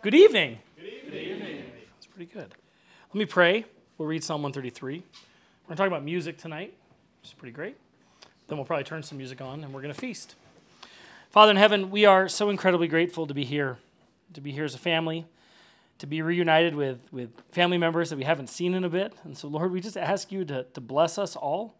Good 0.00 0.14
evening. 0.14 0.60
Good 0.76 0.86
evening. 1.12 1.64
That's 1.96 2.06
pretty 2.06 2.32
good. 2.32 2.54
Let 3.08 3.14
me 3.14 3.24
pray. 3.24 3.64
We'll 3.98 4.06
read 4.06 4.22
Psalm 4.22 4.42
133. 4.44 4.94
We're 4.94 5.00
going 5.00 5.06
to 5.70 5.74
talk 5.74 5.88
about 5.88 6.04
music 6.04 6.38
tonight, 6.38 6.72
which 7.20 7.30
is 7.30 7.34
pretty 7.34 7.50
great. 7.50 7.76
Then 8.46 8.58
we'll 8.58 8.64
probably 8.64 8.84
turn 8.84 9.02
some 9.02 9.18
music 9.18 9.40
on 9.40 9.64
and 9.64 9.74
we're 9.74 9.82
going 9.82 9.92
to 9.92 10.00
feast. 10.00 10.36
Father 11.30 11.50
in 11.50 11.56
heaven, 11.56 11.90
we 11.90 12.04
are 12.04 12.28
so 12.28 12.48
incredibly 12.48 12.86
grateful 12.86 13.26
to 13.26 13.34
be 13.34 13.44
here, 13.44 13.78
to 14.34 14.40
be 14.40 14.52
here 14.52 14.62
as 14.62 14.76
a 14.76 14.78
family, 14.78 15.26
to 15.98 16.06
be 16.06 16.22
reunited 16.22 16.76
with, 16.76 17.00
with 17.10 17.30
family 17.50 17.76
members 17.76 18.10
that 18.10 18.18
we 18.18 18.24
haven't 18.24 18.50
seen 18.50 18.74
in 18.74 18.84
a 18.84 18.88
bit. 18.88 19.14
And 19.24 19.36
so, 19.36 19.48
Lord, 19.48 19.72
we 19.72 19.80
just 19.80 19.96
ask 19.96 20.30
you 20.30 20.44
to, 20.44 20.62
to 20.74 20.80
bless 20.80 21.18
us 21.18 21.34
all. 21.34 21.74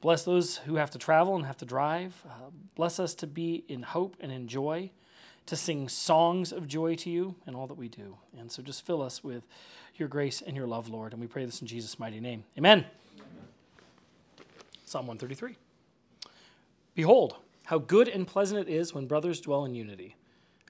Bless 0.00 0.22
those 0.22 0.58
who 0.58 0.76
have 0.76 0.92
to 0.92 0.98
travel 0.98 1.34
and 1.34 1.44
have 1.44 1.56
to 1.56 1.66
drive. 1.66 2.22
Uh, 2.24 2.50
bless 2.76 3.00
us 3.00 3.16
to 3.16 3.26
be 3.26 3.64
in 3.66 3.82
hope 3.82 4.14
and 4.20 4.30
in 4.30 4.46
joy, 4.46 4.92
to 5.48 5.56
sing 5.56 5.88
songs 5.88 6.52
of 6.52 6.68
joy 6.68 6.94
to 6.96 7.10
you 7.10 7.34
in 7.46 7.54
all 7.54 7.66
that 7.66 7.74
we 7.74 7.88
do. 7.88 8.16
And 8.38 8.50
so 8.50 8.62
just 8.62 8.86
fill 8.86 9.02
us 9.02 9.24
with 9.24 9.46
your 9.96 10.08
grace 10.08 10.42
and 10.42 10.56
your 10.56 10.66
love, 10.66 10.88
Lord. 10.88 11.12
And 11.12 11.20
we 11.20 11.26
pray 11.26 11.44
this 11.44 11.60
in 11.60 11.66
Jesus' 11.66 11.98
mighty 11.98 12.20
name. 12.20 12.44
Amen. 12.56 12.78
Amen. 12.78 13.28
Psalm 14.84 15.06
133. 15.06 15.56
Behold, 16.94 17.36
how 17.64 17.78
good 17.78 18.08
and 18.08 18.26
pleasant 18.26 18.60
it 18.60 18.72
is 18.72 18.94
when 18.94 19.06
brothers 19.06 19.40
dwell 19.40 19.64
in 19.64 19.74
unity. 19.74 20.16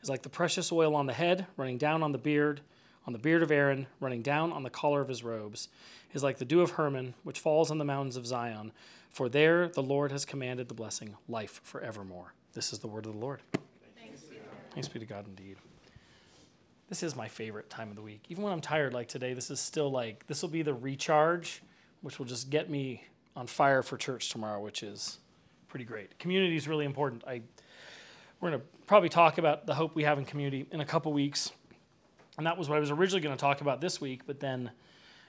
It's 0.01 0.09
like 0.09 0.23
the 0.23 0.29
precious 0.29 0.73
oil 0.73 0.95
on 0.95 1.07
the 1.07 1.13
head, 1.13 1.47
running 1.57 1.79
down 1.79 2.03
on 2.03 2.13
the 2.13 2.19
beard, 2.19 2.61
on 3.07 3.13
the 3.13 3.19
beard 3.19 3.43
of 3.43 3.51
Aaron, 3.51 3.87
running 4.01 4.23
down 4.23 4.53
on 4.53 4.63
the 4.63 4.71
collar 4.71 5.01
of 5.01 5.09
his 5.09 5.25
robes, 5.25 5.69
is 6.13 6.23
like 6.23 6.39
the 6.39 6.45
dew 6.45 6.61
of 6.61 6.73
Hermon, 6.73 7.15
which 7.25 7.41
falls 7.41 7.71
on 7.71 7.79
the 7.79 7.85
mountains 7.85 8.17
of 8.17 8.27
Zion 8.27 8.73
for 9.11 9.29
there 9.29 9.69
the 9.69 9.83
Lord 9.83 10.13
has 10.13 10.25
commanded 10.25 10.69
the 10.69 10.75
blessing, 10.75 11.17
life 11.29 11.61
forevermore. 11.65 12.35
This 12.53 12.73
is 12.73 12.79
the 12.79 12.87
word 12.87 13.07
of 13.07 13.15
the 13.15 13.19
Lord. 13.19 13.41
Thanks 14.79 14.87
be, 14.87 15.01
to 15.01 15.07
God 15.07 15.27
indeed. 15.27 15.57
This 16.89 17.03
is 17.03 17.17
my 17.17 17.27
favorite 17.27 17.69
time 17.69 17.91
of 17.91 17.97
the 17.97 18.01
week. 18.01 18.23
Even 18.29 18.45
when 18.45 18.53
I'm 18.53 18.61
tired, 18.61 18.95
like 18.95 19.09
today, 19.09 19.35
this 19.35 19.51
is 19.51 19.59
still 19.59 19.91
like, 19.91 20.25
this 20.29 20.41
will 20.41 20.51
be 20.51 20.63
the 20.63 20.73
recharge, 20.73 21.63
which 22.01 22.21
will 22.21 22.27
just 22.27 22.49
get 22.49 22.71
me 22.71 23.03
on 23.35 23.49
fire 23.49 23.83
for 23.83 23.97
church 23.97 24.31
tomorrow, 24.31 24.61
which 24.61 24.85
is 24.85 25.19
pretty 25.67 25.85
great. 25.85 26.17
Community 26.21 26.55
is 26.55 26.69
really 26.69 26.85
important. 26.85 27.25
I, 27.27 27.43
we're 28.41 28.51
going 28.51 28.61
to 28.61 28.67
probably 28.87 29.09
talk 29.09 29.39
about 29.39 29.67
the 29.67 29.75
hope 29.75 29.97
we 29.97 30.05
have 30.05 30.17
in 30.17 30.25
community 30.25 30.65
in 30.71 30.81
a 30.81 30.87
couple 30.87 31.13
weeks. 31.13 31.51
And 32.37 32.47
that 32.47 32.57
was 32.57 32.69
what 32.69 32.77
I 32.77 32.79
was 32.79 32.93
originally 32.93 33.21
going 33.21 33.37
to 33.37 33.41
talk 33.41 33.61
about 33.61 33.81
this 33.81 34.01
week, 34.01 34.29
but 34.29 34.39
then 34.39 34.71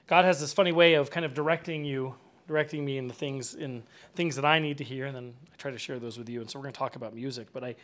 God 0.06 0.26
has 0.26 0.40
this 0.40 0.54
funny 0.54 0.74
way 0.74 0.94
of 0.94 1.10
kind 1.10 1.26
of 1.26 1.34
directing 1.34 1.84
you 1.84 2.14
directing 2.48 2.84
me 2.84 2.98
in 2.98 3.08
the 3.08 3.14
things 3.14 3.54
in 3.54 3.84
things 4.16 4.36
that 4.36 4.44
I 4.44 4.58
need 4.58 4.80
to 4.80 4.84
hear, 4.84 5.06
and 5.06 5.16
then 5.16 5.34
I 5.54 5.56
try 5.58 5.70
to 5.70 5.78
share 5.78 6.00
those 6.00 6.18
with 6.18 6.28
you. 6.30 6.42
And 6.42 6.50
so 6.50 6.58
we're 6.58 6.64
going 6.64 6.74
to 6.74 6.80
talk 6.80 6.96
about 6.96 7.14
music. 7.14 7.48
But 7.54 7.64
I, 7.64 7.76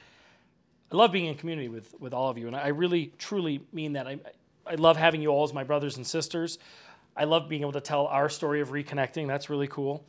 I 0.92 0.96
love 0.96 1.12
being 1.12 1.26
in 1.26 1.36
community 1.36 1.68
with 1.68 1.94
with 2.00 2.14
all 2.14 2.30
of 2.30 2.38
you, 2.38 2.48
and 2.48 2.56
I 2.56 2.68
really 2.68 3.14
truly 3.18 3.62
mean 3.74 3.94
that. 3.94 4.08
I 4.08 4.20
I 4.68 4.76
love 4.76 4.98
having 4.98 5.22
you 5.22 5.30
all 5.30 5.44
as 5.44 5.54
my 5.54 5.64
brothers 5.64 5.98
and 5.98 6.06
sisters. 6.06 6.58
I 7.16 7.24
love 7.26 7.48
being 7.48 7.62
able 7.62 7.72
to 7.74 7.82
tell 7.82 8.08
our 8.08 8.30
story 8.30 8.62
of 8.62 8.70
reconnecting. 8.70 9.28
That's 9.28 9.50
really 9.50 9.68
cool. 9.68 10.04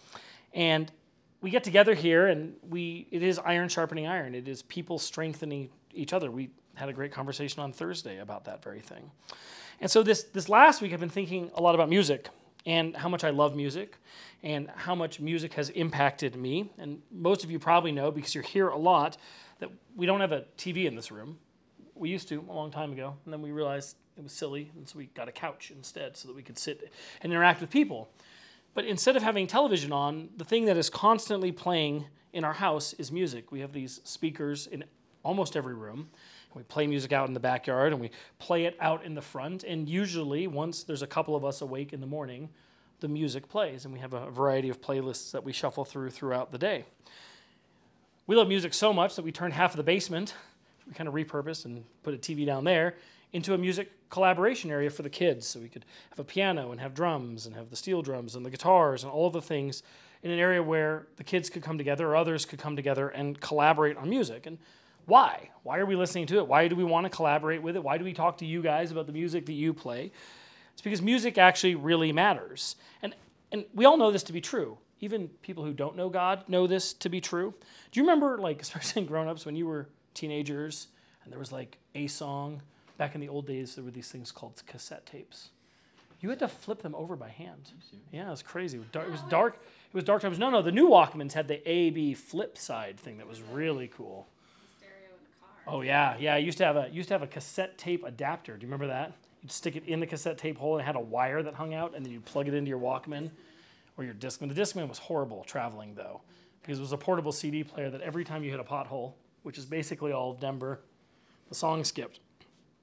And 0.52 0.90
we 1.40 1.50
get 1.50 1.62
together 1.62 1.94
here, 1.94 2.26
and 2.26 2.54
we 2.68 3.06
it 3.10 3.22
is 3.22 3.38
iron 3.38 3.68
sharpening 3.68 4.06
iron. 4.06 4.34
It 4.34 4.48
is 4.48 4.62
people 4.62 4.98
strengthening 4.98 5.70
each 5.92 6.12
other. 6.12 6.30
We 6.30 6.50
had 6.74 6.88
a 6.88 6.92
great 6.92 7.12
conversation 7.12 7.62
on 7.62 7.72
Thursday 7.72 8.18
about 8.18 8.44
that 8.44 8.62
very 8.62 8.80
thing. 8.80 9.10
And 9.80 9.90
so 9.90 10.02
this 10.02 10.24
this 10.24 10.48
last 10.48 10.82
week, 10.82 10.92
I've 10.92 11.00
been 11.00 11.08
thinking 11.08 11.50
a 11.54 11.62
lot 11.62 11.74
about 11.74 11.88
music 11.88 12.28
and 12.64 12.96
how 12.96 13.08
much 13.08 13.22
I 13.22 13.30
love 13.30 13.54
music 13.54 13.96
and 14.42 14.68
how 14.74 14.94
much 14.94 15.20
music 15.20 15.54
has 15.54 15.70
impacted 15.70 16.34
me. 16.36 16.70
And 16.78 17.00
most 17.12 17.44
of 17.44 17.50
you 17.50 17.58
probably 17.58 17.92
know 17.92 18.10
because 18.10 18.34
you're 18.34 18.44
here 18.44 18.68
a 18.68 18.76
lot 18.76 19.16
that 19.58 19.70
we 19.94 20.06
don't 20.06 20.20
have 20.20 20.32
a 20.32 20.44
TV 20.58 20.86
in 20.86 20.94
this 20.94 21.10
room. 21.10 21.38
We 21.94 22.10
used 22.10 22.28
to 22.28 22.44
a 22.48 22.52
long 22.52 22.70
time 22.70 22.92
ago, 22.92 23.14
and 23.24 23.32
then 23.32 23.42
we 23.42 23.52
realized 23.52 23.96
it 24.16 24.22
was 24.22 24.32
silly, 24.32 24.70
and 24.76 24.88
so 24.88 24.98
we 24.98 25.06
got 25.06 25.28
a 25.28 25.32
couch 25.32 25.72
instead 25.74 26.16
so 26.16 26.28
that 26.28 26.36
we 26.36 26.42
could 26.42 26.58
sit 26.58 26.92
and 27.22 27.32
interact 27.32 27.60
with 27.60 27.70
people. 27.70 28.08
But 28.74 28.84
instead 28.84 29.16
of 29.16 29.22
having 29.22 29.46
television 29.46 29.92
on, 29.92 30.28
the 30.36 30.44
thing 30.44 30.66
that 30.66 30.76
is 30.76 30.90
constantly 30.90 31.52
playing 31.52 32.06
in 32.32 32.44
our 32.44 32.52
house 32.52 32.92
is 32.94 33.10
music. 33.10 33.50
We 33.50 33.60
have 33.60 33.72
these 33.72 34.00
speakers 34.04 34.66
in 34.66 34.84
almost 35.22 35.56
every 35.56 35.74
room. 35.74 36.10
We 36.54 36.62
play 36.62 36.86
music 36.86 37.12
out 37.12 37.28
in 37.28 37.34
the 37.34 37.40
backyard 37.40 37.92
and 37.92 38.00
we 38.00 38.10
play 38.38 38.64
it 38.64 38.76
out 38.80 39.04
in 39.04 39.14
the 39.14 39.22
front. 39.22 39.64
And 39.64 39.88
usually, 39.88 40.46
once 40.46 40.84
there's 40.84 41.02
a 41.02 41.06
couple 41.06 41.36
of 41.36 41.44
us 41.44 41.60
awake 41.60 41.92
in 41.92 42.00
the 42.00 42.06
morning, 42.06 42.48
the 43.00 43.08
music 43.08 43.48
plays. 43.48 43.84
And 43.84 43.92
we 43.92 44.00
have 44.00 44.14
a 44.14 44.30
variety 44.30 44.68
of 44.68 44.80
playlists 44.80 45.32
that 45.32 45.44
we 45.44 45.52
shuffle 45.52 45.84
through 45.84 46.10
throughout 46.10 46.52
the 46.52 46.58
day. 46.58 46.84
We 48.26 48.34
love 48.34 48.48
music 48.48 48.74
so 48.74 48.92
much 48.92 49.14
that 49.14 49.24
we 49.24 49.30
turned 49.30 49.52
half 49.52 49.72
of 49.72 49.76
the 49.76 49.84
basement, 49.84 50.34
we 50.86 50.94
kind 50.94 51.06
of 51.06 51.14
repurposed 51.14 51.64
and 51.64 51.84
put 52.02 52.12
a 52.12 52.16
TV 52.16 52.44
down 52.44 52.64
there, 52.64 52.96
into 53.32 53.54
a 53.54 53.58
music 53.58 53.92
collaboration 54.10 54.70
area 54.70 54.90
for 54.90 55.02
the 55.02 55.10
kids. 55.10 55.46
So 55.46 55.60
we 55.60 55.68
could 55.68 55.84
have 56.10 56.18
a 56.18 56.24
piano 56.24 56.72
and 56.72 56.80
have 56.80 56.92
drums 56.92 57.46
and 57.46 57.54
have 57.54 57.70
the 57.70 57.76
steel 57.76 58.02
drums 58.02 58.34
and 58.34 58.44
the 58.44 58.50
guitars 58.50 59.04
and 59.04 59.12
all 59.12 59.28
of 59.28 59.32
the 59.32 59.42
things 59.42 59.84
in 60.24 60.32
an 60.32 60.40
area 60.40 60.60
where 60.60 61.06
the 61.16 61.24
kids 61.24 61.48
could 61.48 61.62
come 61.62 61.78
together 61.78 62.08
or 62.08 62.16
others 62.16 62.44
could 62.44 62.58
come 62.58 62.74
together 62.74 63.08
and 63.10 63.40
collaborate 63.40 63.96
on 63.96 64.10
music. 64.10 64.46
And 64.46 64.58
why? 65.04 65.50
Why 65.62 65.78
are 65.78 65.86
we 65.86 65.94
listening 65.94 66.26
to 66.26 66.38
it? 66.38 66.48
Why 66.48 66.66
do 66.66 66.74
we 66.74 66.82
want 66.82 67.04
to 67.04 67.10
collaborate 67.10 67.62
with 67.62 67.76
it? 67.76 67.82
Why 67.82 67.96
do 67.96 68.04
we 68.04 68.12
talk 68.12 68.38
to 68.38 68.46
you 68.46 68.60
guys 68.60 68.90
about 68.90 69.06
the 69.06 69.12
music 69.12 69.46
that 69.46 69.52
you 69.52 69.72
play? 69.72 70.10
It's 70.72 70.82
because 70.82 71.00
music 71.00 71.38
actually 71.38 71.76
really 71.76 72.12
matters. 72.12 72.74
And, 73.02 73.14
and 73.52 73.66
we 73.72 73.84
all 73.84 73.96
know 73.96 74.10
this 74.10 74.24
to 74.24 74.32
be 74.32 74.40
true. 74.40 74.78
Even 75.00 75.28
people 75.42 75.64
who 75.64 75.72
don't 75.72 75.96
know 75.96 76.08
God 76.08 76.48
know 76.48 76.66
this 76.66 76.92
to 76.94 77.08
be 77.08 77.20
true. 77.20 77.54
Do 77.92 78.00
you 78.00 78.04
remember, 78.04 78.38
like, 78.38 78.62
especially 78.62 79.02
in 79.02 79.08
grown 79.08 79.28
ups, 79.28 79.44
when 79.44 79.56
you 79.56 79.66
were 79.66 79.88
teenagers 80.14 80.88
and 81.24 81.32
there 81.32 81.38
was 81.38 81.52
like 81.52 81.78
a 81.94 82.06
song? 82.06 82.62
Back 82.98 83.14
in 83.14 83.20
the 83.20 83.28
old 83.28 83.46
days, 83.46 83.74
there 83.74 83.84
were 83.84 83.90
these 83.90 84.10
things 84.10 84.32
called 84.32 84.62
cassette 84.66 85.04
tapes. 85.04 85.50
You 86.20 86.30
had 86.30 86.38
to 86.38 86.48
flip 86.48 86.80
them 86.80 86.94
over 86.94 87.14
by 87.14 87.28
hand. 87.28 87.72
Yeah, 88.10 88.28
it 88.28 88.30
was 88.30 88.42
crazy. 88.42 88.78
It 88.78 88.80
was 88.80 88.88
dark. 88.88 89.06
It 89.06 89.10
was 89.10 89.20
dark, 89.28 89.54
it 89.54 89.94
was 89.94 90.04
dark 90.04 90.22
times. 90.22 90.38
No, 90.38 90.48
no, 90.48 90.62
the 90.62 90.72
new 90.72 90.88
Walkmans 90.88 91.34
had 91.34 91.46
the 91.46 91.68
A 91.68 91.90
B 91.90 92.14
flip 92.14 92.56
side 92.56 92.98
thing 92.98 93.18
that 93.18 93.28
was 93.28 93.42
really 93.42 93.88
cool. 93.88 94.26
Oh 95.66 95.82
yeah, 95.82 96.16
yeah. 96.18 96.34
I 96.34 96.38
used 96.38 96.58
to 96.58 96.64
have 96.64 96.76
a 96.76 96.88
used 96.90 97.08
to 97.08 97.14
have 97.14 97.22
a 97.22 97.26
cassette 97.26 97.76
tape 97.76 98.04
adapter. 98.04 98.56
Do 98.56 98.62
you 98.62 98.68
remember 98.68 98.86
that? 98.86 99.12
You'd 99.42 99.52
stick 99.52 99.76
it 99.76 99.84
in 99.86 100.00
the 100.00 100.06
cassette 100.06 100.38
tape 100.38 100.56
hole 100.56 100.76
and 100.76 100.82
it 100.82 100.86
had 100.86 100.96
a 100.96 101.00
wire 101.00 101.42
that 101.42 101.54
hung 101.54 101.74
out, 101.74 101.94
and 101.94 102.04
then 102.04 102.12
you'd 102.12 102.24
plug 102.24 102.48
it 102.48 102.54
into 102.54 102.68
your 102.68 102.78
Walkman 102.78 103.30
or 103.96 104.04
your 104.04 104.14
Discman. 104.14 104.52
The 104.52 104.60
Discman 104.60 104.88
was 104.88 104.98
horrible 104.98 105.44
traveling 105.44 105.94
though, 105.94 106.20
because 106.62 106.78
it 106.78 106.82
was 106.82 106.92
a 106.92 106.98
portable 106.98 107.32
CD 107.32 107.64
player 107.64 107.90
that 107.90 108.00
every 108.00 108.24
time 108.24 108.44
you 108.44 108.50
hit 108.50 108.60
a 108.60 108.64
pothole, 108.64 109.14
which 109.42 109.58
is 109.58 109.64
basically 109.64 110.12
all 110.12 110.32
of 110.32 110.40
Denver, 110.40 110.80
the 111.48 111.54
song 111.54 111.84
skipped. 111.84 112.20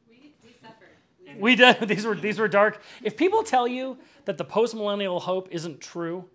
We, 0.09 0.33
we 0.43 0.55
suffered. 0.61 1.39
We 1.39 1.55
did. 1.55 1.79
These 1.87 2.05
were 2.05 2.15
these 2.15 2.39
were 2.39 2.47
dark. 2.47 2.81
If 3.01 3.17
people 3.17 3.43
tell 3.43 3.67
you 3.67 3.97
that 4.25 4.37
the 4.37 4.45
post 4.45 4.75
millennial 4.75 5.19
hope 5.19 5.49
isn't 5.51 5.81
true, 5.81 6.25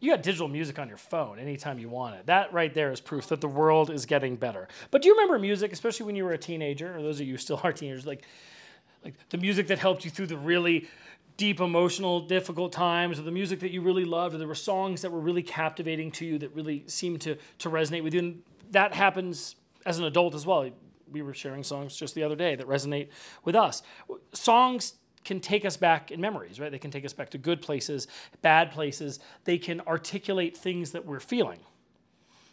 you 0.00 0.12
got 0.12 0.22
digital 0.22 0.46
music 0.46 0.78
on 0.78 0.88
your 0.88 0.96
phone 0.96 1.38
anytime 1.38 1.78
you 1.78 1.88
want 1.88 2.14
it. 2.14 2.26
That 2.26 2.52
right 2.52 2.72
there 2.72 2.92
is 2.92 3.00
proof 3.00 3.26
that 3.28 3.40
the 3.40 3.48
world 3.48 3.90
is 3.90 4.06
getting 4.06 4.36
better. 4.36 4.68
But 4.90 5.02
do 5.02 5.08
you 5.08 5.14
remember 5.14 5.38
music, 5.38 5.72
especially 5.72 6.06
when 6.06 6.14
you 6.14 6.24
were 6.24 6.32
a 6.32 6.38
teenager, 6.38 6.96
or 6.96 7.02
those 7.02 7.18
of 7.18 7.26
you 7.26 7.34
who 7.34 7.38
still 7.38 7.60
are 7.64 7.72
teenagers, 7.72 8.06
like, 8.06 8.22
like 9.04 9.14
the 9.30 9.38
music 9.38 9.66
that 9.68 9.78
helped 9.78 10.04
you 10.04 10.10
through 10.10 10.26
the 10.26 10.36
really 10.36 10.86
deep 11.38 11.60
emotional 11.60 12.20
difficult 12.20 12.72
times 12.72 13.18
or 13.18 13.22
the 13.22 13.30
music 13.30 13.60
that 13.60 13.70
you 13.70 13.80
really 13.80 14.04
loved 14.04 14.34
or 14.34 14.38
there 14.38 14.46
were 14.46 14.54
songs 14.54 15.00
that 15.00 15.10
were 15.10 15.20
really 15.20 15.42
captivating 15.42 16.10
to 16.10 16.26
you 16.26 16.36
that 16.38 16.54
really 16.54 16.84
seemed 16.86 17.20
to, 17.22 17.36
to 17.58 17.70
resonate 17.70 18.02
with 18.02 18.12
you 18.12 18.20
and 18.20 18.42
that 18.70 18.92
happens 18.92 19.56
as 19.86 19.98
an 19.98 20.04
adult 20.04 20.34
as 20.34 20.44
well 20.44 20.68
we 21.10 21.22
were 21.22 21.32
sharing 21.32 21.62
songs 21.62 21.96
just 21.96 22.14
the 22.14 22.22
other 22.22 22.36
day 22.36 22.54
that 22.54 22.66
resonate 22.66 23.08
with 23.44 23.56
us 23.56 23.82
songs 24.34 24.94
can 25.28 25.40
take 25.40 25.66
us 25.66 25.76
back 25.76 26.10
in 26.10 26.22
memories, 26.22 26.58
right? 26.58 26.72
They 26.72 26.78
can 26.78 26.90
take 26.90 27.04
us 27.04 27.12
back 27.12 27.28
to 27.30 27.38
good 27.38 27.60
places, 27.60 28.08
bad 28.40 28.70
places. 28.70 29.20
They 29.44 29.58
can 29.58 29.82
articulate 29.82 30.56
things 30.56 30.92
that 30.92 31.04
we're 31.04 31.20
feeling. 31.20 31.60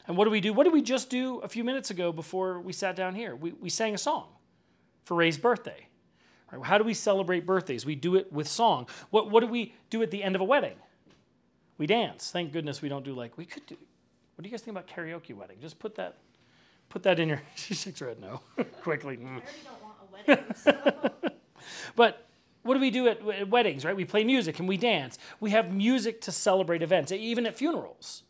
And 0.08 0.18
what 0.18 0.26
do 0.26 0.32
we 0.32 0.42
do? 0.42 0.52
What 0.52 0.66
did 0.66 0.74
we 0.74 0.82
just 0.82 1.10
do 1.10 1.40
a 1.40 1.48
few 1.48 1.64
minutes 1.64 1.90
ago 1.90 2.12
before 2.12 2.60
we 2.60 2.74
sat 2.74 2.98
down 2.98 3.16
here? 3.16 3.34
We, 3.34 3.54
we 3.54 3.70
sang 3.70 3.96
a 3.96 3.98
song 3.98 4.28
for 5.06 5.16
Ray's 5.16 5.38
birthday. 5.38 5.88
How 6.62 6.78
do 6.78 6.84
we 6.84 6.94
celebrate 6.94 7.46
birthdays? 7.46 7.86
We 7.86 7.96
do 7.96 8.16
it 8.16 8.32
with 8.32 8.48
song. 8.48 8.88
What, 9.10 9.32
what 9.32 9.42
do 9.42 9.48
we 9.48 9.74
do 9.90 10.02
at 10.02 10.12
the 10.12 10.24
end 10.24 10.36
of 10.36 10.42
a 10.42 10.46
wedding? 10.46 10.76
We 11.78 11.88
dance. 11.88 12.32
Thank 12.32 12.54
goodness 12.54 12.82
we 12.82 12.90
don't 12.90 13.04
do 13.04 13.14
like, 13.14 13.38
we 13.38 13.46
could 13.46 13.66
do, 13.66 13.76
what 14.36 14.44
do 14.44 14.50
you 14.50 14.52
guys 14.52 14.62
think 14.62 14.78
about 14.78 14.88
karaoke 14.88 15.34
wedding? 15.34 15.58
Just 15.62 15.80
put 15.80 15.96
that, 15.96 16.18
put 16.90 17.04
that 17.04 17.20
in 17.20 17.30
your, 17.30 17.42
she 17.56 17.74
shakes 17.74 18.00
her 18.00 18.08
head 18.08 18.20
no, 18.20 18.42
quickly. 18.82 19.18
I 19.22 19.28
already 19.28 19.42
mm. 19.42 19.64
don't 19.64 19.84
want 19.84 19.96
a 20.02 20.32
wedding. 20.32 20.56
So. 20.56 21.30
but 21.96 22.28
what 22.64 22.74
do 22.74 22.80
we 22.80 22.92
do 22.92 23.08
at, 23.08 23.26
at, 23.28 23.50
weddings, 23.50 23.86
right? 23.86 23.96
We 23.96 24.06
play 24.06 24.24
music 24.24 24.60
and 24.60 24.68
we 24.68 24.78
dance. 24.78 25.20
We 25.40 25.52
have 25.52 25.74
music 25.74 26.22
to 26.22 26.32
celebrate 26.32 26.82
events, 26.82 27.12
even 27.12 27.46
at 27.46 27.56
funerals. 27.56 28.24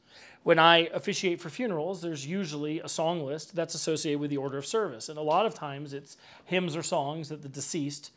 When 0.46 0.60
I 0.60 0.90
officiate 0.94 1.42
for 1.42 1.50
funerals, 1.50 2.04
there's 2.04 2.28
usually 2.28 2.80
a 2.80 2.88
song 2.88 3.26
list 3.26 3.56
that's 3.56 3.74
associated 3.74 4.20
with 4.20 4.30
the 4.30 4.38
order 4.38 4.60
of 4.60 4.66
service. 4.68 5.10
And 5.10 5.18
a 5.18 5.24
lot 5.24 5.48
of 5.48 5.56
times 5.56 5.92
it's 5.92 6.18
hymns 6.46 6.76
or 6.76 6.84
songs 6.84 7.30
that 7.30 7.42
the 7.42 7.50
deceased 7.50 8.12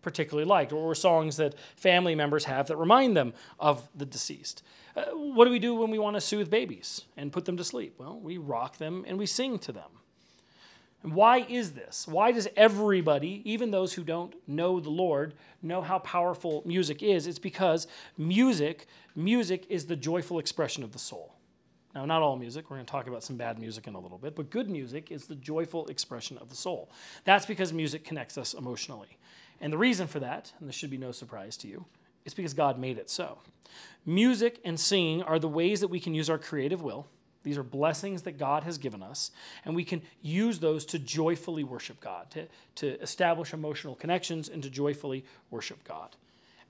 particularly 0.00 0.46
liked, 0.48 0.72
or 0.72 0.94
songs 0.94 1.38
that 1.38 1.56
family 1.74 2.14
members 2.14 2.44
have 2.44 2.68
that 2.68 2.76
remind 2.76 3.16
them 3.16 3.34
of 3.58 3.88
the 3.96 4.06
deceased. 4.06 4.62
Uh, 4.94 5.06
what 5.06 5.44
do 5.44 5.50
we 5.50 5.58
do 5.58 5.74
when 5.74 5.90
we 5.90 5.98
want 5.98 6.14
to 6.14 6.20
soothe 6.20 6.48
babies 6.48 7.02
and 7.16 7.32
put 7.32 7.46
them 7.46 7.56
to 7.56 7.64
sleep? 7.64 7.96
Well, 7.98 8.20
we 8.20 8.38
rock 8.38 8.78
them 8.78 9.04
and 9.04 9.18
we 9.18 9.26
sing 9.26 9.58
to 9.58 9.72
them. 9.72 9.90
And 11.02 11.14
why 11.14 11.38
is 11.48 11.72
this? 11.72 12.06
Why 12.06 12.30
does 12.30 12.46
everybody, 12.56 13.42
even 13.44 13.72
those 13.72 13.94
who 13.94 14.04
don't 14.04 14.36
know 14.46 14.78
the 14.78 14.88
Lord, 14.88 15.34
know 15.62 15.82
how 15.82 15.98
powerful 15.98 16.62
music 16.64 17.02
is? 17.02 17.26
It's 17.26 17.40
because 17.40 17.88
music, 18.16 18.86
music 19.16 19.66
is 19.68 19.86
the 19.86 19.96
joyful 19.96 20.38
expression 20.38 20.84
of 20.84 20.92
the 20.92 21.00
soul. 21.00 21.34
Now, 21.94 22.04
not 22.06 22.22
all 22.22 22.36
music, 22.36 22.70
we're 22.70 22.76
going 22.76 22.86
to 22.86 22.90
talk 22.90 23.06
about 23.06 23.22
some 23.22 23.36
bad 23.36 23.58
music 23.58 23.86
in 23.86 23.94
a 23.94 24.00
little 24.00 24.18
bit, 24.18 24.34
but 24.34 24.50
good 24.50 24.70
music 24.70 25.10
is 25.10 25.26
the 25.26 25.34
joyful 25.34 25.86
expression 25.88 26.38
of 26.38 26.48
the 26.48 26.56
soul. 26.56 26.90
That's 27.24 27.44
because 27.44 27.72
music 27.72 28.04
connects 28.04 28.38
us 28.38 28.54
emotionally. 28.54 29.18
And 29.60 29.72
the 29.72 29.78
reason 29.78 30.06
for 30.06 30.20
that, 30.20 30.52
and 30.58 30.68
this 30.68 30.74
should 30.74 30.90
be 30.90 30.96
no 30.96 31.12
surprise 31.12 31.56
to 31.58 31.68
you, 31.68 31.84
is 32.24 32.34
because 32.34 32.54
God 32.54 32.78
made 32.78 32.98
it 32.98 33.10
so. 33.10 33.38
Music 34.06 34.58
and 34.64 34.80
singing 34.80 35.22
are 35.22 35.38
the 35.38 35.48
ways 35.48 35.80
that 35.80 35.88
we 35.88 36.00
can 36.00 36.14
use 36.14 36.30
our 36.30 36.38
creative 36.38 36.82
will 36.82 37.06
these 37.42 37.58
are 37.58 37.62
blessings 37.62 38.22
that 38.22 38.38
God 38.38 38.62
has 38.64 38.78
given 38.78 39.02
us, 39.02 39.30
and 39.64 39.74
we 39.74 39.84
can 39.84 40.02
use 40.20 40.60
those 40.60 40.84
to 40.86 40.98
joyfully 40.98 41.64
worship 41.64 42.00
God, 42.00 42.30
to, 42.30 42.46
to 42.76 43.00
establish 43.00 43.52
emotional 43.52 43.94
connections, 43.94 44.48
and 44.48 44.62
to 44.62 44.70
joyfully 44.70 45.24
worship 45.50 45.82
God. 45.84 46.16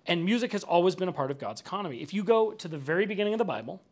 And 0.06 0.25
music 0.25 0.52
has 0.52 0.64
always 0.64 0.94
been 0.96 1.08
a 1.08 1.12
part 1.12 1.30
of 1.30 1.38
God's 1.38 1.60
economy. 1.60 2.02
If 2.02 2.14
you 2.14 2.25
go 2.25 2.52
to 2.52 2.68
the 2.68 2.78
very 2.78 3.06
beginning 3.06 3.34
of 3.34 3.38
the 3.38 3.44
Bible, 3.44 3.82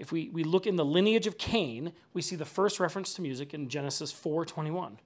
if 0.00 0.10
we, 0.10 0.30
we 0.30 0.44
look 0.44 0.66
in 0.66 0.76
the 0.76 0.84
lineage 0.84 1.26
of 1.26 1.36
Cain, 1.36 1.92
we 2.14 2.22
see 2.22 2.34
the 2.34 2.46
first 2.46 2.80
reference 2.80 3.12
to 3.14 3.22
music 3.22 3.52
in 3.52 3.68
Genesis 3.68 4.10
4:21. 4.10 4.96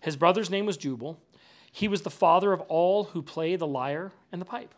His 0.00 0.14
brother's 0.14 0.50
name 0.50 0.66
was 0.66 0.76
Jubal. 0.76 1.18
He 1.72 1.88
was 1.88 2.02
the 2.02 2.10
father 2.10 2.52
of 2.52 2.60
all 2.62 3.04
who 3.04 3.22
play 3.22 3.56
the 3.56 3.66
lyre 3.66 4.12
and 4.30 4.40
the 4.40 4.46
pipe. 4.46 4.74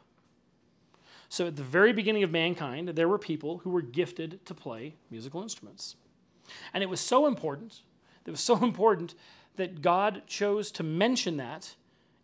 So 1.29 1.49
at 1.49 1.57
the 1.57 1.65
very 1.65 1.93
beginning 1.93 2.23
of 2.23 2.31
mankind, 2.31 2.91
there 2.91 3.09
were 3.09 3.19
people 3.19 3.59
who 3.59 3.71
were 3.71 3.83
gifted 3.83 4.47
to 4.47 4.55
play 4.55 4.95
musical 5.11 5.43
instruments. 5.43 5.97
And 6.73 6.85
it 6.85 6.89
was 6.89 7.01
so 7.01 7.27
important, 7.27 7.83
it 8.25 8.31
was 8.31 8.41
so 8.41 8.57
important 8.63 9.17
that 9.57 9.83
God 9.83 10.23
chose 10.29 10.71
to 10.73 10.85
mention 10.85 11.37
that 11.39 11.75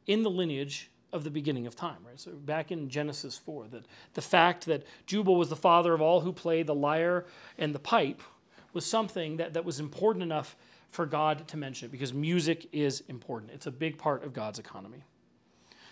in 0.06 0.22
the 0.22 0.30
lineage 0.30 0.88
of 1.14 1.24
the 1.24 1.30
beginning 1.30 1.66
of 1.66 1.76
time, 1.76 1.98
right? 2.06 2.18
So 2.18 2.32
back 2.32 2.72
in 2.72 2.88
Genesis 2.90 3.38
4, 3.38 3.68
that 3.68 3.84
the 4.14 4.20
fact 4.20 4.66
that 4.66 4.84
Jubal 5.06 5.36
was 5.36 5.48
the 5.48 5.56
father 5.56 5.94
of 5.94 6.02
all 6.02 6.20
who 6.20 6.32
play 6.32 6.62
the 6.62 6.74
lyre 6.74 7.24
and 7.56 7.74
the 7.74 7.78
pipe 7.78 8.20
was 8.72 8.84
something 8.84 9.36
that, 9.36 9.54
that 9.54 9.64
was 9.64 9.78
important 9.78 10.24
enough 10.24 10.56
for 10.90 11.06
God 11.06 11.46
to 11.48 11.56
mention 11.56 11.86
it 11.86 11.92
because 11.92 12.12
music 12.12 12.68
is 12.72 13.02
important. 13.08 13.52
It's 13.52 13.66
a 13.66 13.70
big 13.70 13.96
part 13.96 14.24
of 14.24 14.32
God's 14.32 14.58
economy. 14.58 15.04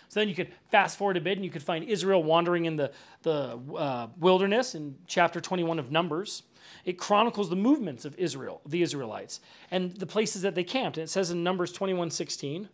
So 0.09 0.19
then 0.19 0.29
you 0.29 0.35
could 0.35 0.51
fast 0.69 0.97
forward 0.97 1.17
a 1.17 1.21
bit 1.21 1.37
and 1.37 1.45
you 1.45 1.49
could 1.49 1.63
find 1.63 1.85
Israel 1.85 2.21
wandering 2.21 2.65
in 2.65 2.75
the, 2.75 2.91
the 3.23 3.59
uh, 3.75 4.07
wilderness 4.19 4.75
in 4.75 4.95
chapter 5.07 5.41
21 5.41 5.79
of 5.79 5.91
Numbers. 5.91 6.43
It 6.85 6.97
chronicles 6.97 7.49
the 7.49 7.55
movements 7.55 8.05
of 8.05 8.13
Israel, 8.19 8.61
the 8.65 8.83
Israelites, 8.83 9.39
and 9.71 9.91
the 9.95 10.05
places 10.05 10.43
that 10.43 10.53
they 10.53 10.63
camped. 10.63 10.97
And 10.97 11.05
it 11.05 11.09
says 11.09 11.31
in 11.31 11.43
Numbers 11.43 11.71
21 11.71 12.11
16, 12.11 12.69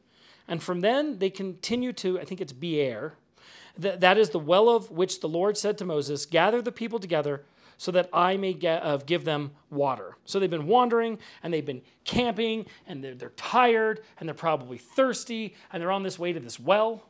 and 0.49 0.61
from 0.61 0.81
then 0.81 1.19
they 1.19 1.29
continue 1.29 1.93
to, 1.93 2.19
I 2.19 2.25
think 2.25 2.41
it's 2.41 2.51
Beer. 2.51 3.13
That, 3.77 4.01
that 4.01 4.17
is 4.17 4.31
the 4.31 4.39
well 4.39 4.67
of 4.67 4.91
which 4.91 5.21
the 5.21 5.29
Lord 5.29 5.57
said 5.57 5.77
to 5.77 5.85
Moses, 5.85 6.25
Gather 6.25 6.61
the 6.61 6.71
people 6.71 6.99
together 6.99 7.43
so 7.77 7.91
that 7.91 8.09
I 8.11 8.35
may 8.35 8.53
get, 8.53 8.83
uh, 8.83 8.97
give 8.97 9.23
them 9.23 9.51
water. 9.69 10.17
So 10.25 10.37
they've 10.37 10.49
been 10.49 10.67
wandering 10.67 11.17
and 11.43 11.53
they've 11.53 11.65
been 11.65 11.81
camping 12.03 12.65
and 12.87 13.01
they're, 13.01 13.15
they're 13.15 13.29
tired 13.29 14.01
and 14.19 14.27
they're 14.27 14.33
probably 14.33 14.77
thirsty 14.77 15.55
and 15.71 15.81
they're 15.81 15.91
on 15.91 16.03
this 16.03 16.19
way 16.19 16.33
to 16.33 16.39
this 16.41 16.59
well. 16.59 17.03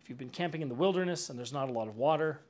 If 0.00 0.08
you've 0.08 0.18
been 0.18 0.30
camping 0.30 0.62
in 0.62 0.68
the 0.68 0.74
wilderness 0.74 1.28
and 1.28 1.38
there's 1.38 1.52
not 1.52 1.68
a 1.68 1.72
lot 1.72 1.88
of 1.88 1.96
water, 1.96 2.40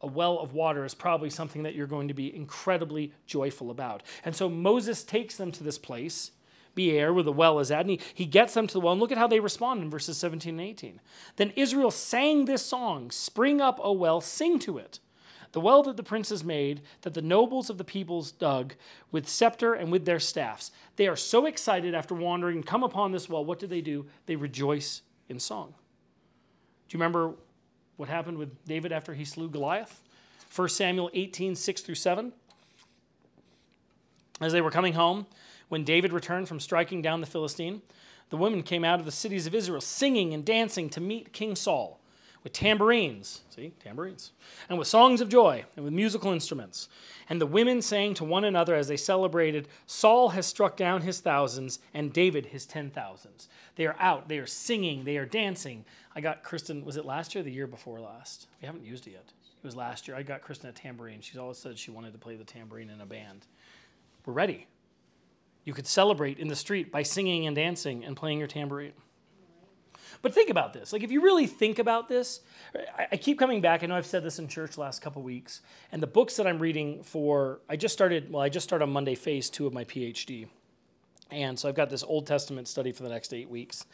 a 0.00 0.06
well 0.06 0.38
of 0.38 0.54
water 0.54 0.84
is 0.84 0.94
probably 0.94 1.28
something 1.28 1.64
that 1.64 1.74
you're 1.74 1.86
going 1.86 2.08
to 2.08 2.14
be 2.14 2.34
incredibly 2.34 3.12
joyful 3.26 3.70
about. 3.70 4.02
And 4.24 4.34
so 4.34 4.48
Moses 4.48 5.04
takes 5.04 5.36
them 5.36 5.52
to 5.52 5.62
this 5.62 5.78
place, 5.78 6.30
Beer, 6.74 7.12
where 7.12 7.22
the 7.22 7.32
well 7.32 7.58
is 7.58 7.70
at, 7.70 7.86
he, 7.86 8.00
he 8.14 8.26
gets 8.26 8.54
them 8.54 8.66
to 8.66 8.72
the 8.72 8.80
well. 8.80 8.92
And 8.92 9.00
look 9.00 9.12
at 9.12 9.18
how 9.18 9.26
they 9.26 9.40
respond 9.40 9.82
in 9.82 9.90
verses 9.90 10.18
17 10.18 10.58
and 10.58 10.60
18. 10.60 11.00
Then 11.36 11.52
Israel 11.56 11.90
sang 11.90 12.44
this 12.44 12.64
song 12.64 13.10
Spring 13.10 13.60
up, 13.60 13.78
O 13.82 13.92
well, 13.92 14.20
sing 14.20 14.58
to 14.60 14.78
it. 14.78 15.00
The 15.52 15.60
well 15.60 15.82
that 15.82 15.98
the 15.98 16.02
princes 16.02 16.42
made, 16.42 16.80
that 17.02 17.12
the 17.12 17.22
nobles 17.22 17.68
of 17.68 17.76
the 17.76 17.84
peoples 17.84 18.32
dug 18.32 18.74
with 19.10 19.28
scepter 19.28 19.74
and 19.74 19.92
with 19.92 20.06
their 20.06 20.18
staffs. 20.18 20.70
They 20.96 21.06
are 21.06 21.16
so 21.16 21.44
excited 21.44 21.94
after 21.94 22.14
wandering 22.14 22.56
and 22.56 22.66
come 22.66 22.82
upon 22.82 23.12
this 23.12 23.28
well. 23.28 23.44
What 23.44 23.58
do 23.58 23.66
they 23.66 23.82
do? 23.82 24.06
They 24.24 24.36
rejoice 24.36 25.02
in 25.28 25.38
song. 25.38 25.74
Do 26.88 26.96
you 26.96 26.98
remember 26.98 27.34
what 27.96 28.08
happened 28.08 28.38
with 28.38 28.64
David 28.64 28.92
after 28.92 29.12
he 29.12 29.26
slew 29.26 29.50
Goliath? 29.50 30.02
1 30.54 30.68
Samuel 30.70 31.10
18, 31.12 31.54
6 31.54 31.80
through 31.82 31.94
7. 31.94 32.32
As 34.40 34.52
they 34.52 34.60
were 34.60 34.70
coming 34.70 34.94
home, 34.94 35.26
when 35.72 35.84
David 35.84 36.12
returned 36.12 36.48
from 36.48 36.60
striking 36.60 37.00
down 37.00 37.22
the 37.22 37.26
Philistine, 37.26 37.80
the 38.28 38.36
women 38.36 38.62
came 38.62 38.84
out 38.84 38.98
of 38.98 39.06
the 39.06 39.10
cities 39.10 39.46
of 39.46 39.54
Israel 39.54 39.80
singing 39.80 40.34
and 40.34 40.44
dancing 40.44 40.90
to 40.90 41.00
meet 41.00 41.32
King 41.32 41.56
Saul 41.56 41.98
with 42.44 42.52
tambourines, 42.52 43.40
see, 43.48 43.72
tambourines, 43.82 44.32
and 44.68 44.78
with 44.78 44.86
songs 44.86 45.22
of 45.22 45.30
joy 45.30 45.64
and 45.74 45.86
with 45.86 45.94
musical 45.94 46.30
instruments. 46.30 46.90
And 47.26 47.40
the 47.40 47.46
women 47.46 47.80
sang 47.80 48.12
to 48.14 48.24
one 48.24 48.44
another 48.44 48.74
as 48.74 48.88
they 48.88 48.98
celebrated, 48.98 49.66
Saul 49.86 50.28
has 50.28 50.44
struck 50.44 50.76
down 50.76 51.00
his 51.00 51.20
thousands 51.20 51.78
and 51.94 52.12
David 52.12 52.44
his 52.44 52.66
ten 52.66 52.90
thousands. 52.90 53.48
They 53.76 53.86
are 53.86 53.96
out, 53.98 54.28
they 54.28 54.36
are 54.36 54.46
singing, 54.46 55.04
they 55.04 55.16
are 55.16 55.24
dancing. 55.24 55.86
I 56.14 56.20
got 56.20 56.42
Kristen, 56.42 56.84
was 56.84 56.98
it 56.98 57.06
last 57.06 57.34
year 57.34 57.42
the 57.42 57.50
year 57.50 57.66
before 57.66 57.98
last? 57.98 58.46
We 58.60 58.66
haven't 58.66 58.84
used 58.84 59.06
it 59.06 59.12
yet. 59.12 59.32
It 59.40 59.64
was 59.64 59.74
last 59.74 60.06
year. 60.06 60.18
I 60.18 60.22
got 60.22 60.42
Kristen 60.42 60.68
a 60.68 60.72
tambourine. 60.72 61.22
She's 61.22 61.38
always 61.38 61.56
said 61.56 61.78
she 61.78 61.90
wanted 61.90 62.12
to 62.12 62.18
play 62.18 62.36
the 62.36 62.44
tambourine 62.44 62.90
in 62.90 63.00
a 63.00 63.06
band. 63.06 63.46
We're 64.26 64.34
ready. 64.34 64.66
You 65.64 65.72
could 65.72 65.86
celebrate 65.86 66.38
in 66.38 66.48
the 66.48 66.56
street 66.56 66.90
by 66.90 67.02
singing 67.02 67.46
and 67.46 67.54
dancing 67.54 68.04
and 68.04 68.16
playing 68.16 68.38
your 68.38 68.48
tambourine. 68.48 68.92
But 70.22 70.32
think 70.32 70.50
about 70.50 70.72
this. 70.72 70.92
Like, 70.92 71.02
if 71.02 71.10
you 71.10 71.20
really 71.20 71.48
think 71.48 71.80
about 71.80 72.08
this, 72.08 72.40
I, 73.10 73.16
keep 73.16 73.40
coming 73.40 73.60
back. 73.60 73.82
I 73.82 73.86
know 73.86 73.96
I've 73.96 74.06
said 74.06 74.22
this 74.22 74.38
in 74.38 74.46
church 74.46 74.78
last 74.78 75.02
couple 75.02 75.20
weeks. 75.22 75.62
And 75.90 76.00
the 76.00 76.06
books 76.06 76.36
that 76.36 76.46
I'm 76.46 76.60
reading 76.60 77.02
for, 77.02 77.60
I 77.68 77.74
just 77.74 77.92
started, 77.92 78.30
well, 78.30 78.40
I 78.40 78.48
just 78.48 78.62
started 78.62 78.84
on 78.84 78.92
Monday 78.92 79.16
phase 79.16 79.50
two 79.50 79.66
of 79.66 79.72
my 79.72 79.82
PhD. 79.84 80.46
And 81.32 81.58
so 81.58 81.68
I've 81.68 81.74
got 81.74 81.90
this 81.90 82.04
Old 82.04 82.26
Testament 82.26 82.68
study 82.68 82.92
for 82.92 83.02
the 83.02 83.08
next 83.08 83.34
eight 83.34 83.50
weeks. 83.50 83.84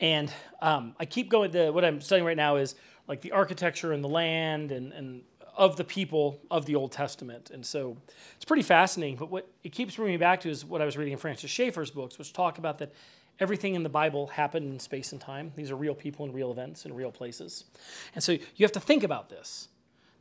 And 0.00 0.32
um, 0.62 0.94
I 0.98 1.04
keep 1.04 1.28
going, 1.28 1.50
the, 1.50 1.70
what 1.70 1.84
I'm 1.84 2.00
studying 2.00 2.26
right 2.26 2.36
now 2.36 2.56
is 2.56 2.74
like 3.06 3.20
the 3.20 3.32
architecture 3.32 3.92
and 3.92 4.02
the 4.02 4.08
land 4.08 4.72
and, 4.72 4.92
and 4.92 5.22
of 5.54 5.76
the 5.76 5.84
people 5.84 6.40
of 6.50 6.66
the 6.66 6.74
Old 6.74 6.92
Testament. 6.92 7.50
And 7.50 7.64
so 7.64 7.96
it's 8.36 8.44
pretty 8.44 8.62
fascinating. 8.62 9.16
But 9.16 9.30
what 9.30 9.48
it 9.62 9.70
keeps 9.72 9.96
bringing 9.96 10.14
me 10.14 10.18
back 10.18 10.40
to 10.42 10.50
is 10.50 10.64
what 10.64 10.80
I 10.80 10.84
was 10.84 10.96
reading 10.96 11.12
in 11.12 11.18
Francis 11.18 11.50
Schaeffer's 11.50 11.90
books, 11.90 12.18
which 12.18 12.32
talk 12.32 12.58
about 12.58 12.78
that 12.78 12.92
everything 13.38 13.74
in 13.74 13.82
the 13.82 13.88
Bible 13.88 14.28
happened 14.28 14.72
in 14.72 14.78
space 14.78 15.12
and 15.12 15.20
time. 15.20 15.52
These 15.56 15.70
are 15.70 15.76
real 15.76 15.94
people 15.94 16.24
and 16.24 16.34
real 16.34 16.50
events 16.50 16.84
and 16.84 16.96
real 16.96 17.10
places. 17.10 17.64
And 18.14 18.22
so 18.22 18.32
you 18.32 18.64
have 18.64 18.72
to 18.72 18.80
think 18.80 19.02
about 19.02 19.28
this. 19.28 19.68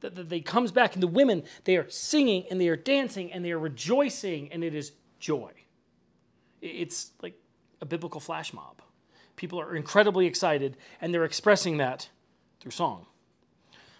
That, 0.01 0.15
that 0.15 0.29
they 0.29 0.39
comes 0.39 0.71
back 0.71 0.95
and 0.95 1.03
the 1.03 1.07
women, 1.07 1.43
they 1.65 1.77
are 1.77 1.87
singing 1.87 2.45
and 2.49 2.59
they 2.59 2.69
are 2.69 2.75
dancing 2.75 3.31
and 3.31 3.45
they 3.45 3.51
are 3.51 3.59
rejoicing 3.59 4.51
and 4.51 4.63
it 4.63 4.73
is 4.73 4.93
joy. 5.19 5.51
It's 6.59 7.11
like 7.21 7.35
a 7.81 7.85
biblical 7.85 8.19
flash 8.19 8.51
mob. 8.51 8.81
People 9.35 9.61
are 9.61 9.75
incredibly 9.75 10.25
excited 10.25 10.75
and 11.01 11.13
they're 11.13 11.23
expressing 11.23 11.77
that 11.77 12.09
through 12.59 12.71
song. 12.71 13.05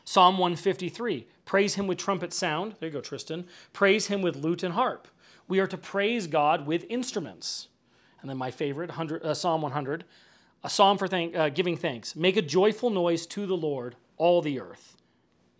Psalm 0.03 0.37
153 0.37 1.27
Praise 1.45 1.75
him 1.75 1.85
with 1.85 1.97
trumpet 1.97 2.31
sound. 2.31 2.75
There 2.79 2.87
you 2.87 2.93
go, 2.93 3.01
Tristan. 3.01 3.45
Praise 3.73 4.07
him 4.07 4.21
with 4.21 4.37
lute 4.37 4.63
and 4.63 4.73
harp. 4.73 5.07
We 5.47 5.59
are 5.59 5.67
to 5.67 5.77
praise 5.77 6.27
God 6.27 6.65
with 6.65 6.85
instruments. 6.89 7.67
And 8.21 8.29
then 8.29 8.37
my 8.37 8.51
favorite, 8.51 8.89
uh, 8.89 9.33
Psalm 9.33 9.61
100, 9.61 10.05
a 10.63 10.69
psalm 10.69 10.97
for 10.97 11.07
thank, 11.07 11.35
uh, 11.35 11.49
giving 11.49 11.75
thanks. 11.75 12.15
Make 12.15 12.37
a 12.37 12.41
joyful 12.41 12.89
noise 12.89 13.25
to 13.27 13.45
the 13.45 13.57
Lord, 13.57 13.95
all 14.17 14.41
the 14.41 14.59
earth. 14.61 14.95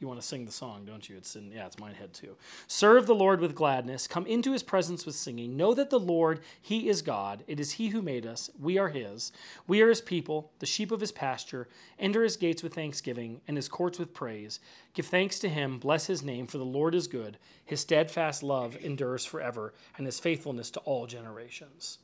You 0.01 0.08
want 0.08 0.20
to 0.20 0.25
sing 0.25 0.46
the 0.46 0.51
song, 0.51 0.84
don't 0.84 1.08
you? 1.08 1.15
It's 1.15 1.36
in, 1.36 1.51
yeah, 1.51 1.67
it's 1.67 1.77
mine 1.77 1.93
head 1.93 2.12
too. 2.12 2.36
Serve 2.65 3.05
the 3.05 3.13
Lord 3.13 3.39
with 3.39 3.53
gladness. 3.53 4.08
Come 4.08 4.25
into 4.25 4.51
his 4.51 4.63
presence 4.63 5.05
with 5.05 5.13
singing. 5.13 5.55
Know 5.55 5.75
that 5.75 5.91
the 5.91 6.00
Lord, 6.00 6.39
he 6.60 6.89
is 6.89 7.03
God. 7.03 7.43
It 7.46 7.60
is 7.60 7.74
he 7.74 7.89
who 7.89 8.01
made 8.01 8.25
us. 8.25 8.50
We 8.60 8.79
are 8.79 8.89
his. 8.89 9.31
We 9.67 9.79
are 9.84 9.89
his 9.89 10.01
people, 10.01 10.51
the 10.58 10.65
sheep 10.65 10.91
of 10.91 11.01
his 11.01 11.12
pasture. 11.12 11.67
Enter 12.00 12.24
his 12.24 12.36
gates 12.36 12.63
with 12.63 12.74
thanksgiving 12.74 13.41
and 13.48 13.55
his 13.55 13.70
courts 13.70 14.00
with 14.00 14.12
praise. 14.12 14.60
Give 14.96 15.05
thanks 15.05 15.38
to 15.38 15.50
him. 15.50 15.77
Bless 15.77 16.08
his 16.08 16.24
name, 16.24 16.48
for 16.48 16.58
the 16.58 16.65
Lord 16.65 16.96
is 16.96 17.05
good. 17.08 17.38
His 17.63 17.81
steadfast 17.81 18.41
love 18.41 18.75
endures 18.81 19.24
forever, 19.24 19.72
and 19.98 20.08
his 20.08 20.20
faithfulness 20.20 20.72
to 20.72 20.79
all 20.79 21.05
generations. 21.05 22.00